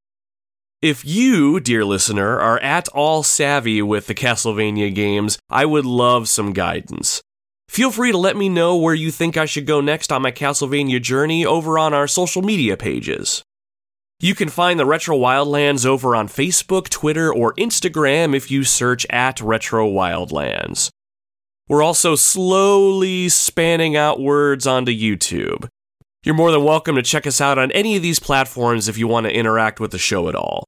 [0.81, 6.29] If you, dear listener, are at all savvy with the Castlevania games, I would love
[6.29, 7.19] some guidance.
[7.67, 10.31] Feel free to let me know where you think I should go next on my
[10.31, 13.41] Castlevania journey over on our social media pages.
[14.19, 19.03] You can find the Retro Wildlands over on Facebook, Twitter, or Instagram if you search
[19.09, 20.91] at Retro Wildlands.
[21.67, 25.69] We're also slowly spanning outwards onto YouTube.
[26.23, 29.07] You're more than welcome to check us out on any of these platforms if you
[29.07, 30.65] want to interact with the show at all.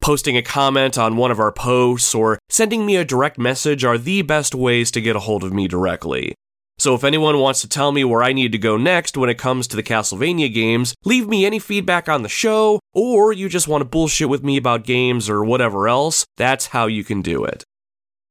[0.00, 3.98] Posting a comment on one of our posts or sending me a direct message are
[3.98, 6.34] the best ways to get a hold of me directly.
[6.78, 9.36] So if anyone wants to tell me where I need to go next when it
[9.36, 13.68] comes to the Castlevania games, leave me any feedback on the show, or you just
[13.68, 17.44] want to bullshit with me about games or whatever else, that's how you can do
[17.44, 17.64] it.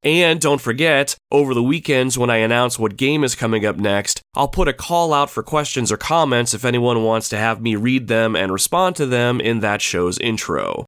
[0.04, 4.22] And don't forget, over the weekends when I announce what game is coming up next,
[4.34, 7.76] I'll put a call out for questions or comments if anyone wants to have me
[7.76, 10.86] read them and respond to them in that show's intro.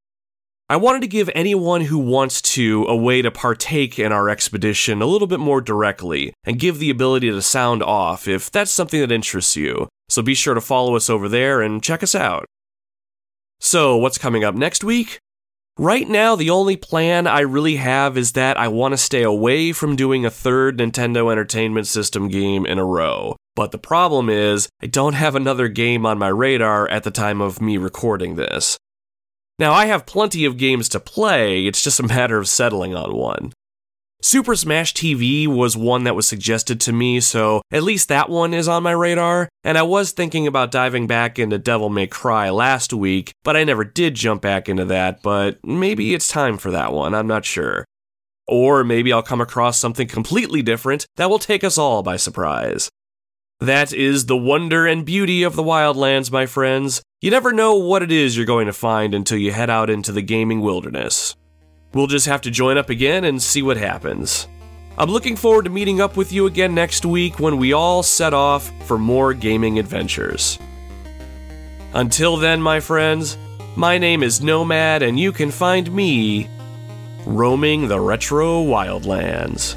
[0.70, 5.02] I wanted to give anyone who wants to a way to partake in our expedition
[5.02, 9.02] a little bit more directly and give the ability to sound off if that's something
[9.02, 9.90] that interests you.
[10.08, 12.46] So be sure to follow us over there and check us out.
[13.60, 15.20] So, what's coming up next week?
[15.82, 19.72] Right now, the only plan I really have is that I want to stay away
[19.72, 23.36] from doing a third Nintendo Entertainment System game in a row.
[23.56, 27.42] But the problem is, I don't have another game on my radar at the time
[27.42, 28.78] of me recording this.
[29.58, 33.16] Now, I have plenty of games to play, it's just a matter of settling on
[33.16, 33.52] one.
[34.24, 38.54] Super Smash TV was one that was suggested to me, so at least that one
[38.54, 39.50] is on my radar.
[39.64, 43.64] And I was thinking about diving back into Devil May Cry last week, but I
[43.64, 47.46] never did jump back into that, but maybe it's time for that one, I'm not
[47.46, 47.84] sure.
[48.48, 52.92] Or maybe I'll come across something completely different that will take us all by surprise.
[53.60, 57.02] That is the wonder and beauty of the Wildlands, my friends.
[57.22, 60.12] You never know what it is you're going to find until you head out into
[60.12, 61.36] the gaming wilderness.
[61.94, 64.48] We'll just have to join up again and see what happens.
[64.98, 68.34] I'm looking forward to meeting up with you again next week when we all set
[68.34, 70.60] off for more gaming adventures.
[71.94, 73.38] Until then, my friends,
[73.76, 76.50] my name is Nomad, and you can find me
[77.26, 79.76] roaming the retro wildlands.